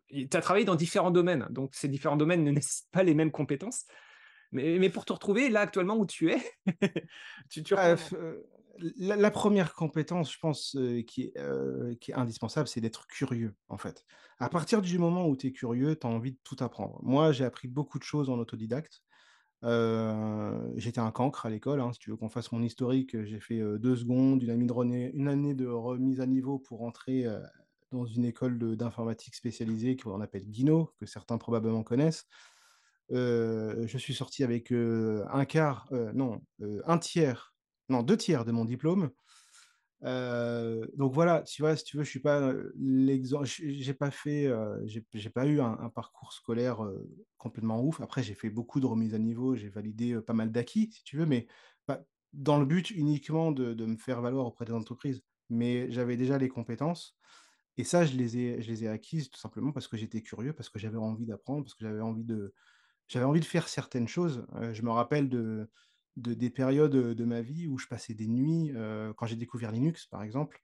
tu 0.08 0.28
as 0.32 0.40
travaillé 0.40 0.64
dans 0.64 0.74
différents 0.74 1.10
domaines, 1.10 1.46
donc 1.50 1.74
ces 1.74 1.88
différents 1.88 2.16
domaines 2.16 2.44
ne 2.44 2.50
nécessitent 2.50 2.90
pas 2.90 3.02
les 3.02 3.14
mêmes 3.14 3.30
compétences, 3.30 3.84
mais 4.52 4.78
mais 4.78 4.90
pour 4.90 5.04
te 5.04 5.12
retrouver 5.12 5.48
là 5.48 5.60
actuellement 5.60 5.96
où 5.96 6.06
tu 6.06 6.30
es, 6.30 6.40
tu 7.50 7.62
heu, 7.72 7.96
la 8.96 9.16
la 9.16 9.30
1re 9.30 9.74
compétence, 9.74 10.32
je 10.32 10.38
pense, 10.38 10.76
qui 11.06 11.22
est, 11.22 11.98
qui 12.00 12.10
est 12.10 12.14
indispensable, 12.14 12.68
c'est 12.68 12.80
d'être 12.80 13.06
curieux, 13.06 13.54
en 13.68 13.78
fait. 13.78 14.04
À 14.38 14.48
partir 14.48 14.80
du 14.82 14.98
moment 14.98 15.26
où 15.28 15.36
tu 15.36 15.48
es 15.48 15.52
curieux, 15.52 15.96
tu 15.96 16.06
as 16.06 16.10
envie 16.10 16.32
de 16.32 16.38
tout 16.44 16.56
apprendre. 16.60 16.98
Moi, 17.02 17.32
j'ai 17.32 17.44
appris 17.44 17.68
beaucoup 17.68 17.98
de 17.98 18.04
choses 18.04 18.30
en 18.30 18.38
autodidacte. 18.38 19.02
J'étais 19.62 21.00
un 21.00 21.10
cancre 21.10 21.44
à 21.46 21.50
l'école, 21.50 21.80
hein, 21.80 21.92
si 21.92 21.98
tu 21.98 22.10
veux 22.10 22.16
qu'on 22.16 22.28
fasse 22.30 22.52
mon 22.52 22.62
historique, 22.62 23.22
j'ai 23.24 23.40
fait, 23.40 23.58
heu, 23.60 23.78
2 23.78 23.96
secondes, 23.96 24.42
une 24.42 24.50
année 25.28 25.54
de 25.54 25.66
remise 25.66 26.20
à 26.20 26.26
niveau 26.26 26.58
pour 26.58 26.82
entrer, 26.82 27.26
dans 27.92 28.06
une 28.06 28.24
école 28.24 28.58
d'informatique 28.76 29.34
spécialisée 29.34 29.96
qu'on 29.96 30.20
appelle 30.20 30.44
Guinot, 30.48 30.94
que 30.98 31.06
certains 31.06 31.38
probablement 31.38 31.82
connaissent. 31.82 32.26
Je 33.10 33.96
suis 33.98 34.14
sorti 34.14 34.44
avec, 34.44 34.72
1/4, 34.72 35.88
heu, 35.92 36.12
non, 36.14 36.42
heu, 36.62 36.82
1/3, 36.86 37.54
non 37.90 38.02
2/3 38.02 38.44
de 38.46 38.52
mon 38.52 38.64
diplôme. 38.66 39.10
Heu, 40.04 40.90
donc 40.96 41.12
voilà, 41.14 41.42
tu 41.42 41.62
vois, 41.62 41.76
si 41.76 41.84
tu 41.84 41.96
veux, 41.98 42.04
je 42.04 42.10
suis 42.10 42.20
pas, 42.20 42.40
heu, 42.40 42.72
l'exem 42.78 43.44
j 43.44 43.74
j'ai 43.82 43.94
pas 43.94 44.10
fait, 44.10 44.46
heu, 44.46 44.82
j'ai 44.86 45.30
pas 45.30 45.46
eu 45.46 45.60
un 45.60 45.90
parcours 45.90 46.32
scolaire, 46.32 46.82
complètement 47.38 47.82
ouf. 47.84 48.00
Après, 48.00 48.22
j'ai 48.22 48.34
fait 48.34 48.50
beaucoup 48.50 48.80
de 48.80 48.86
remises 48.86 49.14
à 49.14 49.18
niveau, 49.18 49.56
j'ai 49.56 49.68
validé, 49.68 50.20
pas 50.22 50.32
mal 50.34 50.52
d'acquis, 50.52 50.90
si 50.92 51.04
tu 51.04 51.16
veux, 51.18 51.26
mais 51.26 51.46
dans 52.32 52.58
le 52.58 52.66
but 52.66 52.90
uniquement 52.90 53.52
de 53.52 53.74
de 53.74 53.86
me 53.86 53.96
faire 53.96 54.20
valoir 54.22 54.46
auprès 54.46 54.64
des 54.64 54.72
entreprises. 54.72 55.22
Mais 55.48 55.90
j'avais 55.90 56.16
déjà 56.16 56.38
les 56.38 56.48
compétences 56.48 57.16
et 57.78 57.84
ça, 57.84 58.04
je 58.06 58.16
les 58.16 58.38
ai 58.38 58.62
je 58.62 58.70
les 58.70 58.84
ai 58.84 58.88
acquises 58.88 59.30
tout 59.30 59.40
simplement 59.40 59.72
parce 59.72 59.88
que 59.88 59.96
j'étais 59.98 60.22
curieux, 60.22 60.52
parce 60.54 60.68
que 60.70 60.78
j'avais 60.80 60.98
envie 60.98 61.26
d'apprendre, 61.26 61.64
parce 61.64 61.74
que 61.74 61.84
j'avais 61.84 62.00
envie 62.02 62.24
de 62.24 62.54
j'avais 63.08 63.26
envie 63.26 63.40
de 63.40 63.44
faire 63.46 63.68
certaines 63.68 64.08
choses. 64.08 64.46
Je 64.72 64.82
me 64.82 64.90
rappelle 64.92 65.28
de 65.30 65.70
de 66.20 66.34
des 66.34 66.50
périodes, 66.50 66.92
de 66.92 67.24
ma 67.24 67.42
vie 67.42 67.66
où 67.66 67.78
je 67.78 67.86
passais 67.86 68.14
des 68.14 68.28
nuits, 68.28 68.72
quand 69.16 69.26
j'ai 69.26 69.36
découvert 69.36 69.72
Linux, 69.72 70.06
par 70.06 70.22
exemple, 70.22 70.60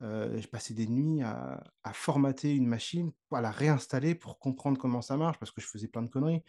je 0.00 0.46
passais 0.46 0.74
des 0.74 0.86
nuits 0.86 1.22
à 1.22 1.62
formater 1.92 2.54
une 2.54 2.66
machine, 2.66 3.12
à 3.32 3.40
la 3.40 3.50
réinstaller 3.50 4.14
pour 4.14 4.38
comprendre 4.38 4.78
comment 4.78 5.02
ça 5.02 5.16
marche, 5.16 5.38
parce 5.38 5.50
que 5.50 5.60
je 5.60 5.66
faisais 5.66 5.88
plein 5.88 6.02
de 6.02 6.08
conneries. 6.08 6.42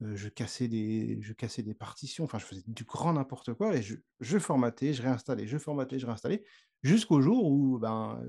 Je 0.00 0.28
cassais 0.28 0.68
des 0.68 1.18
je 1.22 1.32
cassais 1.32 1.64
des 1.64 1.74
partitions, 1.74 2.22
enfin, 2.22 2.38
je 2.38 2.44
faisais 2.44 2.62
du 2.68 2.84
grand 2.84 3.14
n'importe 3.14 3.54
quoi 3.54 3.74
et 3.74 3.82
je 3.82 3.96
je 4.20 4.38
formatais, 4.38 4.92
je 4.92 5.02
réinstallais, 5.02 5.48
je 5.48 5.58
formatais, 5.58 5.98
je 5.98 6.06
réinstallais, 6.06 6.44
jusqu'au 6.84 7.20
jour 7.20 7.44
où, 7.44 7.80
ben, 7.80 8.22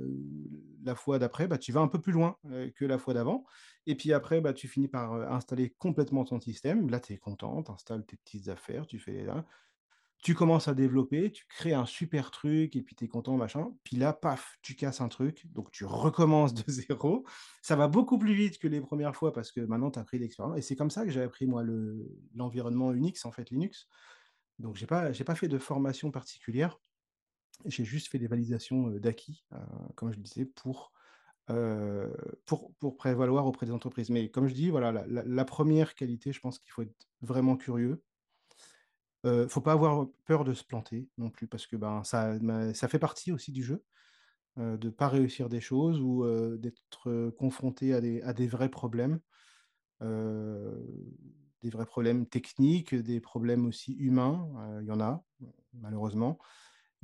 la 0.84 0.95
fois 0.95 1.19
d'après, 1.19 1.47
bah, 1.47 1.60
tu 1.60 1.71
vas 1.71 1.82
un 1.82 1.88
peu 1.88 2.01
plus 2.01 2.12
loin, 2.12 2.38
que 2.75 2.86
la 2.86 2.97
fois 2.97 3.13
d'avant 3.13 3.45
et 3.86 3.95
puis 3.95 4.13
après, 4.13 4.41
bah, 4.41 4.53
tu 4.53 4.67
finis 4.67 4.88
par, 4.88 5.13
installer 5.32 5.75
complètement 5.77 6.25
ton 6.25 6.39
système. 6.39 6.89
Là, 6.89 6.99
tu 6.99 7.13
es 7.13 7.17
content, 7.17 7.62
tu 7.62 7.71
installes 7.71 8.03
tes 8.06 8.17
petites 8.17 8.47
affaires, 8.47 8.88
tu 8.88 8.97
fais 8.97 9.27
tu 10.21 10.36
commences 10.36 10.67
à 10.67 10.73
développer, 10.75 11.32
tu 11.32 11.45
crées 11.47 11.73
un 11.73 11.86
super 11.86 12.32
truc 12.32 12.75
et 12.75 12.82
puis 12.84 12.95
tu 12.95 13.05
es 13.05 13.08
content, 13.08 13.38
machin. 13.38 13.71
Puis 13.84 13.97
là, 13.97 14.13
paf, 14.13 14.58
tu 14.62 14.75
casses 14.75 15.01
un 15.01 15.10
truc, 15.10 15.47
donc 15.53 15.71
tu 15.71 15.86
recommences 15.86 16.53
de 16.53 16.63
0. 16.71 17.25
Ça 17.62 17.75
va 17.77 17.88
beaucoup 17.88 18.17
plus 18.19 18.34
vite 18.34 18.60
que 18.60 18.67
les 18.67 18.82
1res 18.82 19.15
fois 19.15 19.34
parce 19.34 19.51
que 19.51 19.62
maintenant, 19.62 19.91
tu 19.91 19.99
as 19.99 20.03
pris 20.03 20.19
l'expérience 20.19 20.58
et 20.58 20.62
c'est 20.62 20.75
comme 20.75 20.91
ça 20.91 21.05
que 21.05 21.12
j'ai 21.12 21.21
appris, 21.23 21.47
moi, 21.47 21.63
le 21.63 22.19
l'environnement 22.36 22.93
Unix, 22.93 23.25
en 23.25 23.32
fait, 23.32 23.49
Linux. 23.51 23.88
Donc 24.60 24.75
j'ai 24.77 24.88
pas 24.88 25.12
j'ai 25.13 25.23
pas 25.25 25.36
fait 25.36 25.47
de 25.49 25.58
formation 25.60 26.12
particulière. 26.12 26.79
J'ai 27.65 27.86
juste 27.86 28.10
fait 28.10 28.19
des 28.19 28.27
validations, 28.27 28.89
heu, 28.91 28.99
d'acquis, 29.01 29.45
heu, 29.53 29.58
comme 29.95 30.13
je 30.13 30.19
disais, 30.19 30.45
pour, 30.45 30.93
heu, 31.51 32.13
pour 32.45 32.73
pour 32.77 32.97
prévaloir 32.97 33.45
auprès 33.47 33.65
des 33.67 33.73
entreprises. 33.73 34.10
Mais 34.12 34.32
comme 34.32 34.47
je 34.47 34.55
dis, 34.55 34.69
voilà, 34.71 34.91
la 35.08 35.45
1re 35.45 35.95
qualité, 35.95 36.34
je 36.34 36.39
pense 36.41 36.60
qu'il 36.60 36.71
faut 36.71 36.84
être 36.84 37.08
vraiment 37.21 37.58
curieux. 37.58 38.03
Heu, 39.25 39.47
faut 39.49 39.62
pas 39.62 39.73
avoir 39.73 40.08
peur 40.25 40.43
de 40.45 40.53
se 40.53 40.63
planter 40.63 41.10
non 41.17 41.29
plus 41.29 41.47
parce 41.47 41.67
que, 41.67 41.75
ben, 41.75 42.03
ça 42.03 42.38
ça 42.73 42.88
fait 42.88 42.99
partie 42.99 43.32
aussi 43.32 43.51
du 43.51 43.63
jeu, 43.63 43.84
de 44.58 44.89
pas 44.89 45.10
réussir 45.10 45.49
des 45.49 45.62
choses 45.62 46.01
ou, 46.01 46.25
d'être, 46.58 47.32
confronté 47.38 47.93
à 47.95 48.01
des 48.01 48.21
à 48.23 48.34
des 48.34 48.47
vrais 48.47 48.69
problèmes. 48.69 49.19
Des 50.01 51.69
vrais 51.71 51.86
problèmes 51.88 52.27
techniques, 52.27 52.95
des 52.95 53.21
problèmes 53.21 53.65
aussi 53.67 53.93
humains, 53.95 54.79
il 54.82 54.88
y 54.88 54.91
en 54.91 55.01
a, 55.01 55.25
malheureusement. 55.73 56.39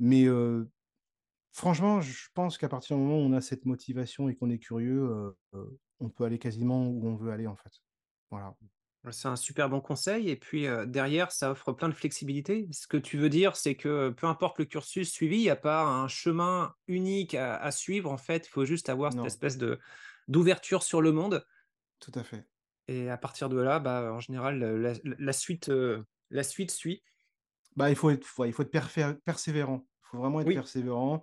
Mais, 0.00 0.26
franchement, 1.52 2.00
je 2.02 2.28
pense 2.34 2.58
qu'à 2.58 2.68
partir 2.70 2.96
du 2.96 3.02
moment 3.02 3.18
où 3.18 3.22
on 3.22 3.32
a 3.34 3.40
cette 3.42 3.66
motivation 3.66 4.28
et 4.30 4.36
qu'on 4.36 4.50
est 4.50 4.58
curieux, 4.60 5.36
on 6.00 6.10
peut 6.10 6.24
aller 6.24 6.38
quasiment 6.40 6.88
où 6.88 7.06
on 7.08 7.16
veut 7.16 7.32
aller, 7.32 7.46
en 7.48 7.56
fait. 7.56 7.82
Voilà. 8.30 8.56
C'est 9.10 9.28
un 9.28 9.36
super 9.36 9.68
bon 9.68 9.80
conseil 9.80 10.28
et 10.30 10.36
puis, 10.36 10.66
derrière, 10.86 11.30
ça 11.32 11.50
offre 11.52 11.72
plein 11.72 11.88
de 11.88 11.94
flexibilité. 11.94 12.66
Ce 12.72 12.86
que 12.86 12.96
tu 12.96 13.16
veux 13.18 13.28
dire, 13.28 13.54
c'est 13.56 13.74
que 13.76 14.10
peu 14.10 14.26
importe 14.26 14.58
le 14.58 14.64
cursus 14.64 15.10
suivi, 15.10 15.36
il 15.36 15.42
y 15.42 15.50
a 15.50 15.56
pas 15.56 15.84
un 15.84 16.08
chemin 16.08 16.74
unique 16.88 17.34
à 17.34 17.56
à 17.56 17.70
suivre, 17.70 18.10
en 18.10 18.16
fait. 18.18 18.46
Il 18.46 18.50
faut 18.50 18.64
juste 18.64 18.88
avoir 18.88 19.12
cette 19.12 19.24
espèce 19.24 19.58
de 19.58 19.78
d'ouverture 20.28 20.82
sur 20.82 21.00
le 21.02 21.12
monde 21.12 21.44
Tout 22.00 22.12
à 22.18 22.24
fait. 22.24 22.44
et 22.88 23.10
à 23.10 23.16
partir 23.16 23.48
de 23.48 23.58
là, 23.60 23.78
bah, 23.78 24.12
en 24.12 24.20
général, 24.20 24.58
la 24.58 24.94
la 25.04 25.32
suite, 25.32 25.70
la 26.30 26.42
suite 26.42 26.70
suit. 26.70 27.02
Bah, 27.76 27.90
il 27.90 27.96
faut 27.96 28.10
être 28.10 28.26
ouais, 28.38 28.48
il 28.48 28.52
faut 28.52 28.62
être 28.62 28.70
persévérant. 29.24 29.86
Il 30.04 30.08
faut 30.10 30.18
vraiment 30.18 30.40
être 30.40 30.48
Oui. 30.48 30.54
persévérant, 30.54 31.22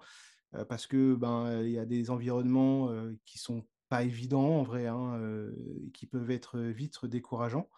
parce 0.69 0.87
que, 0.87 1.15
ben, 1.15 1.61
il 1.63 1.71
y 1.71 1.79
a 1.79 1.85
des 1.85 2.09
environnements, 2.11 2.93
qui 3.25 3.39
sont 3.39 3.65
pas 3.93 4.03
évidents 4.03 4.59
en 4.59 4.63
vrai, 4.63 4.87
hein, 4.87 5.17
heu, 5.19 5.55
qui 5.93 6.07
peuvent 6.07 6.31
être, 6.31 6.59
vite 6.59 7.05
décourageants. 7.07 7.69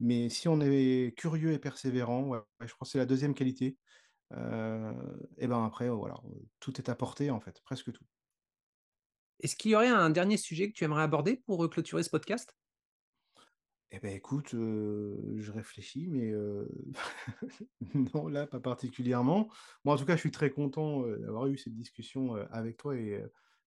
Mais 0.00 0.28
si 0.30 0.48
on 0.48 0.60
est 0.60 1.14
curieux 1.18 1.52
et 1.52 1.58
persévérant, 1.60 2.24
ouais, 2.28 2.40
je 2.62 2.74
pense 2.76 2.92
c'est 2.92 2.98
la 2.98 3.06
2e 3.06 3.34
qualité, 3.34 3.78
heu 4.34 4.94
et 5.38 5.48
ben, 5.48 5.64
après, 5.64 5.88
voilà, 5.90 6.16
heu, 6.26 6.48
tout 6.60 6.78
est 6.80 6.88
à 6.90 6.96
portée, 6.96 7.30
en 7.30 7.40
fait, 7.40 7.62
presque 7.64 7.92
tout. 7.92 8.04
Est-ce 9.40 9.54
qu'il 9.56 9.70
y 9.70 9.74
aurait 9.74 9.88
un 9.88 10.08
dernier 10.10 10.36
sujet 10.38 10.68
que 10.70 10.74
tu 10.74 10.84
aimerais 10.84 11.02
aborder 11.02 11.36
pour, 11.36 11.68
clôturer 11.68 12.02
ce 12.02 12.10
podcast? 12.10 12.56
Et 13.92 13.98
beh, 13.98 14.14
écoute, 14.14 14.50
je 14.52 15.50
réfléchis, 15.50 16.06
mais, 16.08 16.32
non, 18.14 18.28
là, 18.28 18.46
pas 18.46 18.60
particulièrement. 18.60 19.50
Moi, 19.84 19.94
en 19.94 19.98
tout 19.98 20.04
cas, 20.04 20.14
je 20.16 20.20
suis 20.20 20.30
très 20.30 20.50
content, 20.50 21.02
d'avoir 21.06 21.46
eu 21.48 21.58
cette 21.58 21.74
discussion, 21.74 22.34
avec 22.50 22.76
toi 22.76 22.96
et 22.96 23.22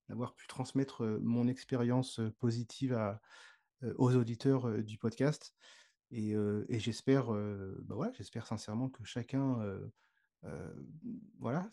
d'avoir 0.10 0.36
pu 0.36 0.48
transmettre, 0.48 1.04
mon 1.22 1.48
expérience, 1.48 2.20
positive 2.40 2.94
à, 2.94 3.22
aux 3.98 4.16
auditeurs, 4.16 4.84
du 4.84 4.98
podcast 4.98 5.54
et 6.12 6.36
j'espère, 6.80 7.28
bah, 7.32 7.96
ouais, 7.96 8.10
j'espère 8.14 8.46
sincèrement 8.46 8.90
que 8.90 9.04
chacun, 9.04 9.58
voilà, 11.40 11.68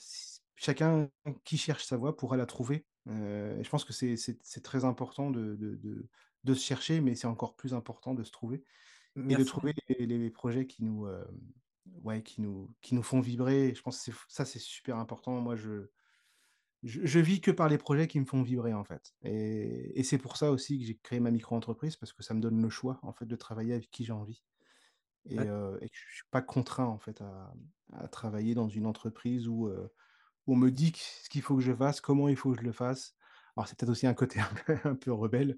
chacun 0.56 1.10
qui 1.44 1.58
cherche 1.58 1.84
sa 1.84 1.96
voie 1.96 2.16
pourra 2.16 2.36
la 2.36 2.46
trouver. 2.46 2.86
Je 3.06 3.68
pense 3.68 3.84
que 3.84 3.92
c'est 3.92 4.62
très 4.62 4.84
important 4.84 5.30
de 5.30 5.56
de 5.56 5.76
de 5.76 6.08
de 6.44 6.54
se 6.54 6.64
chercher, 6.64 7.00
mais 7.02 7.14
c'est 7.14 7.26
encore 7.26 7.54
plus 7.54 7.74
important 7.74 8.14
de 8.14 8.24
se 8.24 8.30
trouver 8.30 8.64
et 9.16 9.36
de 9.36 9.44
trouver 9.44 9.74
les 9.88 10.06
les 10.06 10.30
projets 10.30 10.66
qui 10.66 10.84
nous, 10.84 11.06
ouais, 12.02 12.22
qui 12.22 12.40
nous 12.40 12.74
qui 12.80 12.94
nous 12.94 13.02
font 13.02 13.20
vibrer. 13.20 13.74
Je 13.74 13.82
pense 13.82 14.02
que 14.02 14.12
ça, 14.28 14.44
c'est 14.46 14.58
super 14.58 14.96
important. 14.96 15.38
Moi, 15.40 15.54
je 15.56 15.90
je 16.82 17.00
je 17.04 17.18
vis 17.18 17.40
que 17.40 17.50
par 17.50 17.68
les 17.68 17.78
projets 17.78 18.06
qui 18.06 18.20
me 18.20 18.24
font 18.24 18.42
vibrer, 18.42 18.74
en 18.74 18.84
fait 18.84 19.14
et 19.22 19.98
et 19.98 20.02
c'est 20.02 20.18
pour 20.18 20.36
ça 20.36 20.50
aussi 20.50 20.78
que 20.78 20.86
j'ai 20.86 20.96
créé 20.96 21.20
ma 21.20 21.30
micro-entreprise 21.30 21.96
parce 21.96 22.12
que 22.12 22.22
ça 22.22 22.34
me 22.34 22.40
donne 22.40 22.60
le 22.60 22.70
choix, 22.70 22.98
en 23.02 23.12
fait, 23.12 23.26
de 23.26 23.36
travailler 23.36 23.74
avec 23.74 23.90
qui 23.90 24.04
j'ai 24.04 24.12
envie. 24.12 24.42
et, 25.26 25.36
que 25.36 25.42
je 25.42 25.84
ne 25.84 26.14
suis 26.14 26.28
pas 26.30 26.42
contraint 26.42 26.86
en 26.86 26.98
fait 26.98 27.20
à, 27.20 28.08
travailler 28.08 28.54
dans 28.54 28.68
une 28.68 28.86
entreprise 28.86 29.48
où, 29.48 29.70
on 30.46 30.56
me 30.56 30.70
dit 30.70 30.92
ce 30.96 31.28
qu'il 31.28 31.42
faut 31.42 31.56
que 31.56 31.62
je 31.62 31.72
fasse, 31.72 32.00
comment 32.00 32.28
il 32.28 32.36
faut 32.36 32.52
que 32.52 32.58
je 32.58 32.64
le 32.64 32.72
fasse. 32.72 33.14
Alors 33.56 33.68
c'est 33.68 33.78
peut-être 33.78 33.90
aussi 33.90 34.06
un 34.06 34.14
côté 34.14 34.40
un 34.84 34.94
peu, 34.94 35.12
rebelle, 35.12 35.56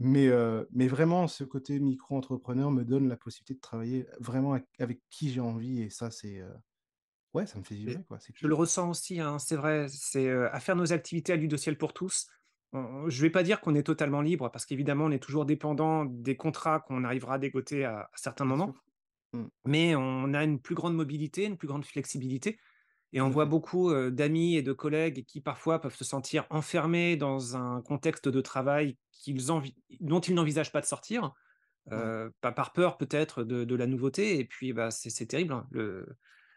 mais, 0.00 0.30
mais 0.72 0.88
vraiment 0.88 1.28
ce 1.28 1.44
côté 1.44 1.78
micro-entrepreneur 1.80 2.70
me 2.70 2.84
donne 2.84 3.08
la 3.08 3.16
possibilité 3.16 3.54
de 3.54 3.60
travailler 3.60 4.06
vraiment 4.20 4.58
avec, 4.78 5.00
qui 5.10 5.30
j'ai 5.30 5.40
envie 5.40 5.82
et 5.82 5.90
ça 5.90 6.10
c'est 6.10 6.42
ouais 7.34 7.46
ça 7.46 7.58
me 7.58 7.64
fait 7.64 7.74
vibrer 7.74 8.02
quoi. 8.08 8.18
Je 8.34 8.46
le 8.46 8.54
ressens 8.54 8.90
aussi, 8.90 9.20
hein, 9.20 9.38
c'est 9.38 9.56
vrai, 9.56 9.86
c'est 9.88 10.30
à 10.30 10.60
faire 10.60 10.76
nos 10.76 10.92
activités 10.92 11.32
à 11.32 11.36
l'huile 11.36 11.48
de 11.48 11.56
ciel 11.56 11.76
pour 11.78 11.92
tous. 11.92 12.26
Je 12.72 12.78
ne 12.78 13.22
vais 13.22 13.30
pas 13.30 13.42
dire 13.42 13.60
qu'on 13.60 13.74
est 13.74 13.82
totalement 13.82 14.22
libre 14.22 14.50
parce 14.50 14.64
qu'évidemment 14.64 15.04
on 15.04 15.10
est 15.10 15.22
toujours 15.22 15.44
dépendant 15.44 16.06
des 16.06 16.36
contrats 16.36 16.80
qu'on 16.80 17.04
arrivera 17.04 17.34
à 17.34 17.38
dégoter 17.38 17.84
à, 17.84 18.10
certains 18.14 18.46
moments. 18.46 18.74
Mmh. 19.34 19.44
Mais 19.66 19.94
on 19.94 20.32
a 20.32 20.42
une 20.42 20.58
plus 20.58 20.74
grande 20.74 20.94
mobilité, 20.94 21.44
une 21.44 21.58
plus 21.58 21.68
grande 21.68 21.84
flexibilité. 21.84 22.58
Et 23.12 23.20
on 23.20 23.28
voit 23.28 23.44
beaucoup 23.44 23.92
d'amis 24.10 24.56
et 24.56 24.62
de 24.62 24.72
collègues 24.72 25.26
qui 25.26 25.40
parfois 25.40 25.80
peuvent 25.80 25.94
se 25.94 26.04
sentir 26.04 26.46
enfermés 26.48 27.16
dans 27.16 27.56
un 27.56 27.82
contexte 27.82 28.28
de 28.28 28.40
travail 28.40 28.96
qu'ils 29.10 29.46
dont 30.00 30.20
ils 30.20 30.34
n'envisagent 30.34 30.72
pas 30.72 30.80
de 30.80 30.86
sortir, 30.86 31.32
pas 31.90 32.52
par 32.52 32.72
peur 32.72 32.96
peut-être 32.96 33.44
de, 33.44 33.74
la 33.74 33.86
nouveauté. 33.86 34.38
Et 34.38 34.46
puis 34.46 34.72
bah, 34.72 34.90
c'est 34.90 35.26
terrible. 35.26 35.52
Hein, 35.52 35.66
le... 35.70 36.06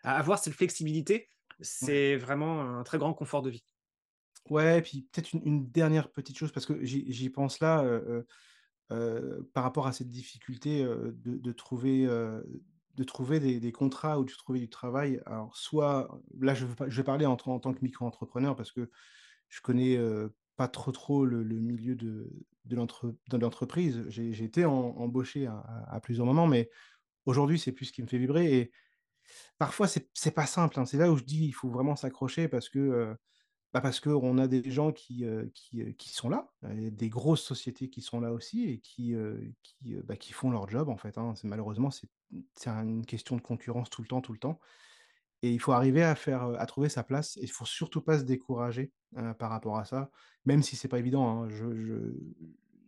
Avoir 0.06 0.39
cette 0.39 0.54
flexibilité, 0.54 1.30
c'est 1.60 2.15
vraiment 2.15 2.62
un 2.62 2.84
très 2.84 2.98
grand 2.98 3.13
confort 3.13 3.41
de 3.41 3.50
vie. 3.50 3.65
Ouais, 4.50 4.80
et 4.80 4.82
puis 4.82 5.08
peut-être 5.12 5.34
une, 5.34 5.70
dernière 5.72 6.12
petite 6.12 6.38
chose, 6.38 6.52
parce 6.52 6.65
que 6.65 6.84
j'y 6.84 7.30
pense 7.30 7.60
là, 7.60 7.84
par 8.89 9.63
rapport 9.63 9.88
à 9.88 9.94
cette 9.94 10.10
difficulté 10.10 10.86
de, 10.86 11.52
trouver, 11.52 12.06
de 12.06 13.04
trouver 13.04 13.39
des, 13.39 13.72
contrats 13.72 14.20
ou 14.20 14.26
de 14.26 14.32
trouver 14.32 14.60
du 14.60 14.70
travail. 14.70 15.22
Alors, 15.26 15.56
soit, 15.58 16.22
là, 16.39 16.54
je, 16.54 16.65
veux, 16.65 16.76
je 16.88 16.98
vais 16.98 17.04
parler 17.04 17.26
en, 17.26 17.36
tant 17.36 17.60
que 17.60 17.82
micro-entrepreneur 17.82 18.56
parce 18.56 18.72
que 18.72 18.89
je 19.50 19.62
connais 19.62 20.00
pas 20.56 20.68
trop 20.68 20.91
trop 20.91 21.26
le, 21.26 21.44
milieu 21.44 21.96
de, 21.96 22.30
de 22.65 23.38
l'entreprise. 23.38 24.04
J'ai 24.10 24.44
été 24.44 24.65
embauché 24.65 25.48
à, 25.48 26.00
plusieurs 26.02 26.26
moments, 26.26 26.48
mais 26.48 26.70
aujourd'hui, 27.26 27.60
c'est 27.60 27.72
plus 27.72 27.86
ce 27.86 27.94
qui 27.94 28.02
me 28.02 28.08
fait 28.08 28.18
vibrer. 28.18 28.58
Et 28.58 28.72
parfois, 29.58 29.88
c'est 29.88 30.32
pas 30.32 30.46
simple. 30.46 30.80
Hein. 30.80 30.86
C'est 30.86 30.98
là 30.98 31.12
où 31.12 31.18
je 31.18 31.24
dis 31.24 31.46
il 31.46 31.54
faut 31.54 31.70
vraiment 31.70 31.96
s'accrocher 31.96 32.48
parce 32.48 32.70
que 32.70 33.16
bah, 33.74 33.82
parce 33.82 34.00
qu'on 34.00 34.38
a 34.38 34.48
des 34.48 34.72
gens 34.72 34.94
qui, 34.94 35.26
qui, 35.54 35.96
qui, 35.96 36.10
sont 36.10 36.30
là, 36.30 36.50
des 36.64 37.10
grosses 37.10 37.44
sociétés 37.44 37.90
qui 37.90 38.02
sont 38.02 38.22
là 38.22 38.32
aussi 38.32 38.70
et 38.70 38.80
qui, 38.80 39.14
qui, 39.64 39.96
bah, 40.06 40.16
qui 40.16 40.32
font 40.32 40.50
leur 40.50 40.70
job 40.70 40.88
en 40.88 40.96
fait. 40.96 41.18
Hein. 41.18 41.34
Malheureusement, 41.44 41.90
c'est 41.92 42.08
une 42.68 43.06
question 43.06 43.36
de 43.36 43.42
concurrence 43.42 43.90
tout 43.90 44.02
le 44.02 44.08
temps, 44.08 44.22
tout 44.22 44.32
le 44.32 44.40
temps. 44.40 44.62
Et 45.42 45.52
il 45.52 45.60
faut 45.60 45.74
arriver 45.74 46.04
à, 46.04 46.16
faire, 46.16 46.44
à 46.58 46.66
trouver 46.66 46.88
sa 46.88 47.04
place 47.04 47.36
et 47.36 47.44
il 47.44 47.52
faut 47.52 47.66
surtout 47.66 48.02
pas 48.02 48.18
se 48.18 48.24
décourager 48.24 48.94
par 49.38 49.50
rapport 49.50 49.78
à 49.78 49.84
ça, 49.84 50.10
même 50.46 50.64
si 50.64 50.78
c'est 50.78 50.88
pas 50.88 51.00
évident. 51.00 51.44
Hein. 51.44 51.50
Je, 51.50 52.14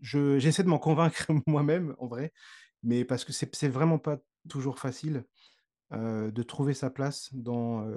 je, 0.01 0.39
j'essaie 0.39 0.63
de 0.63 0.69
m'en 0.69 0.79
convaincre 0.79 1.27
moi-même 1.47 1.95
en 1.99 2.07
vrai, 2.07 2.31
mais 2.81 3.03
parce 3.03 3.25
que 3.25 3.33
c'est 3.33 3.67
vraiment 3.67 3.99
pas 3.99 4.19
toujours 4.47 4.79
facile 4.79 5.25
de 5.91 6.43
trouver 6.43 6.73
sa 6.73 6.89
place 6.89 7.29
dans, 7.33 7.89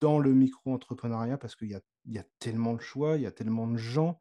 dans 0.00 0.18
le 0.18 0.32
micro-entrepreneuriat 0.32 1.38
parce 1.38 1.54
qu'il 1.54 1.68
y 1.68 1.74
a, 1.74 1.80
y 2.06 2.18
a 2.18 2.24
tellement 2.38 2.74
de 2.74 2.80
choix, 2.80 3.16
il 3.16 3.22
y 3.22 3.26
a 3.26 3.32
tellement 3.32 3.68
de 3.68 3.76
gens. 3.76 4.18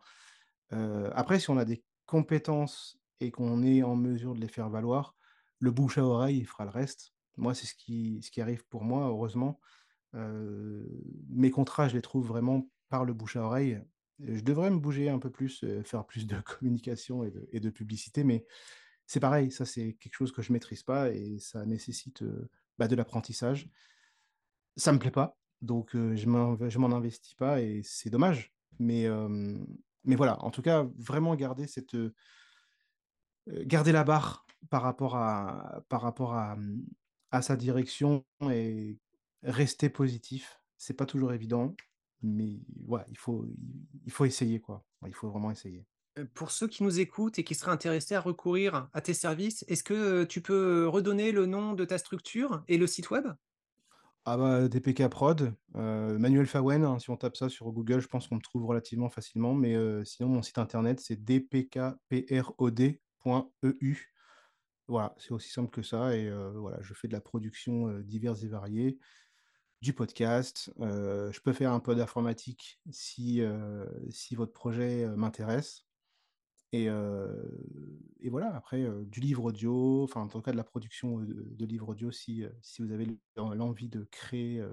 après, 0.72 1.40
si 1.40 1.50
on 1.50 1.58
a 1.58 1.66
des 1.66 1.84
compétences 2.06 3.00
et 3.22 3.32
qu'on 3.32 3.64
est 3.64 3.84
en 3.84 3.96
mesure 3.96 4.36
de 4.36 4.42
les 4.42 4.48
faire 4.48 4.70
valoir, 4.70 5.16
le 5.60 5.72
bouche 5.72 5.98
à 5.98 6.04
oreille, 6.04 6.40
il 6.40 6.46
fera 6.46 6.66
le 6.66 6.72
reste. 6.72 7.14
Moi, 7.38 7.54
c'est 7.54 7.68
ce 7.68 7.76
qui, 7.76 8.20
ce 8.22 8.32
qui 8.32 8.42
arrive 8.42 8.66
pour 8.68 8.84
moi, 8.84 9.08
heureusement. 9.08 9.60
mes 10.14 11.52
contrats, 11.52 11.88
je 11.88 11.96
les 11.96 12.02
trouve 12.02 12.28
vraiment 12.28 12.68
par 12.90 13.06
le 13.06 13.14
bouche 13.14 13.38
à 13.38 13.44
oreille. 13.44 13.82
Je 14.20 14.42
devrais 14.42 14.70
me 14.70 14.78
bouger 14.78 15.10
un 15.10 15.20
peu 15.20 15.32
plus, 15.32 15.66
faire 15.84 16.06
plus 16.06 16.28
de 16.28 16.36
communication 16.60 17.24
et 17.24 17.32
de, 17.32 17.48
et 17.52 17.60
de 17.60 17.70
publicité, 17.70 18.24
mais 18.24 18.46
c'est 19.12 19.20
pareil, 19.20 19.52
ça 19.52 19.66
c'est 19.66 19.98
quelque 20.00 20.16
chose 20.16 20.32
que 20.32 20.42
je 20.42 20.54
maîtrise 20.54 20.84
pas 20.84 21.12
et 21.12 21.38
ça 21.38 21.66
nécessite 21.66 22.24
bah, 22.80 22.88
de 22.88 22.96
l'apprentissage. 22.96 23.70
Ça 24.78 24.94
me 24.94 25.00
plaît 25.00 25.12
pas, 25.12 25.38
donc, 25.62 25.90
je 25.92 26.26
ne 26.26 26.78
m'en 26.78 26.96
investis 26.96 27.34
pas 27.34 27.60
et 27.60 27.82
c'est 27.84 28.10
dommage. 28.10 28.54
Mais, 28.80 29.08
mais 30.06 30.16
voilà, 30.16 30.42
en 30.46 30.50
tout 30.50 30.62
cas, 30.62 30.88
vraiment 30.98 31.36
garder 31.36 31.68
cette. 31.68 31.98
garder 33.48 33.92
la 33.92 34.06
barre 34.06 34.46
par 34.70 34.82
rapport 34.82 35.18
à, 35.18 35.84
par 35.90 36.02
rapport 36.02 36.34
à, 36.34 36.56
mmh, 36.56 36.86
à 37.32 37.42
sa 37.42 37.58
direction 37.58 38.24
et 38.50 38.98
rester 39.44 39.90
positif. 39.90 40.62
C'est 40.78 40.94
pas 40.94 41.06
toujours 41.06 41.34
évident, 41.34 41.76
mais 42.22 42.62
il 43.10 43.18
faut, 43.18 43.46
il 44.06 44.12
faut 44.14 44.24
essayer, 44.24 44.62
quoi. 44.62 44.86
Il 45.06 45.14
faut 45.14 45.30
vraiment 45.30 45.52
essayer. 45.52 45.86
Pour 46.34 46.52
ceux 46.52 46.68
qui 46.68 46.84
nous 46.84 47.00
écoutent 47.00 47.40
et 47.40 47.44
qui 47.44 47.56
seraient 47.56 47.72
intéressés 47.72 48.16
à 48.16 48.22
recourir 48.22 48.90
à 48.94 49.02
tes 49.02 49.14
services, 49.14 49.64
est-ce 49.68 49.84
que 49.84 50.24
tu 50.26 50.42
peux 50.42 50.88
redonner 50.88 51.32
le 51.32 51.46
nom 51.46 51.74
de 51.74 51.86
ta 51.86 51.98
structure 51.98 52.64
et 52.68 52.78
le 52.78 52.88
site 52.88 53.10
web? 53.12 53.28
Ah 54.26 54.38
bah, 54.38 54.68
DPK 54.68 55.08
Prod, 55.08 55.56
Manuel 55.74 56.46
Fawen, 56.46 56.84
hein, 56.84 57.00
si 57.00 57.10
on 57.10 57.18
tape 57.18 57.36
ça 57.36 57.50
sur 57.50 57.72
Google, 57.72 58.02
je 58.02 58.08
pense 58.08 58.28
qu'on 58.28 58.36
me 58.36 58.42
trouve 58.42 58.66
relativement 58.66 59.10
facilement, 59.10 59.56
mais 59.56 59.76
sinon 60.06 60.30
mon 60.30 60.44
site 60.44 60.60
internet 60.60 61.00
c'est 61.00 61.16
dpkprod.eu. 61.24 63.00
Voilà, 64.88 65.16
c'est 65.18 65.32
aussi 65.32 65.50
simple 65.50 65.72
que 65.72 65.82
ça, 65.82 66.16
et 66.16 66.30
voilà, 66.54 66.78
je 66.82 66.94
fais 66.94 67.08
de 67.08 67.14
la 67.14 67.22
production 67.22 68.00
diverse 68.02 68.44
et 68.44 68.48
variée, 68.48 69.00
du 69.82 69.94
podcast, 69.94 70.72
je 70.80 71.40
peux 71.40 71.54
faire 71.54 71.72
un 71.72 71.80
peu 71.80 71.96
d'informatique 71.96 72.80
si, 72.92 73.42
si 74.12 74.36
votre 74.36 74.54
projet 74.54 75.08
m'intéresse. 75.16 75.88
Et, 76.74 76.86
et, 78.22 78.30
voilà, 78.30 78.56
après, 78.56 78.88
du 79.06 79.20
livre 79.20 79.46
audio, 79.46 80.04
enfin, 80.04 80.22
en 80.22 80.28
tout 80.28 80.42
cas 80.42 80.52
de 80.52 80.58
la 80.58 80.64
production 80.64 81.20
de, 81.20 81.66
livres 81.66 81.90
audio, 81.90 82.12
si, 82.12 82.46
si 82.62 82.82
vous 82.82 82.92
avez 82.92 83.08
l'envie 83.36 83.90
de 83.90 84.08
créer, 84.12 84.64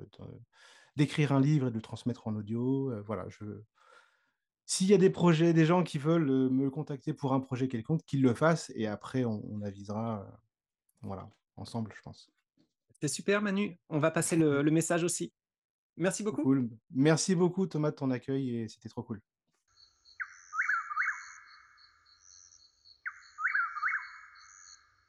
d'écrire 0.97 1.33
un 1.33 1.41
livre 1.41 1.69
et 1.69 1.71
de 1.71 1.77
le 1.77 1.83
transmettre 1.83 2.29
en 2.29 2.37
audio, 2.37 2.93
voilà, 3.05 3.29
je... 3.29 3.45
S'il 4.65 4.87
y 4.89 4.95
a 4.95 4.99
des 4.99 5.09
projets, 5.09 5.55
des 5.55 5.65
gens 5.65 5.83
qui 5.83 5.97
veulent 5.97 6.51
me 6.51 6.71
contacter 6.71 7.15
pour 7.15 7.33
un 7.33 7.41
projet 7.41 7.69
quelconque, 7.69 8.03
qu'ils 8.05 8.23
le 8.23 8.35
fassent, 8.35 8.71
et 8.75 8.87
après, 8.87 9.25
on, 9.25 9.63
avisera, 9.63 10.25
voilà, 11.01 11.29
ensemble, 11.57 11.93
je 11.97 12.03
pense. 12.03 12.31
C'est 13.01 13.09
super, 13.09 13.43
Manu. 13.43 13.79
On 13.89 13.99
va 13.99 14.11
passer 14.11 14.37
le, 14.37 14.63
le 14.63 14.71
message 14.71 15.05
aussi. 15.05 15.33
Merci 15.97 16.23
beaucoup. 16.23 16.43
Cool. 16.43 16.69
Merci 16.91 17.35
beaucoup, 17.35 17.67
Thomas, 17.67 17.91
de 17.91 17.97
ton 17.97 18.11
accueil, 18.11 18.57
et 18.57 18.69
c'était 18.69 18.89
trop 18.89 19.03
cool. 19.03 19.21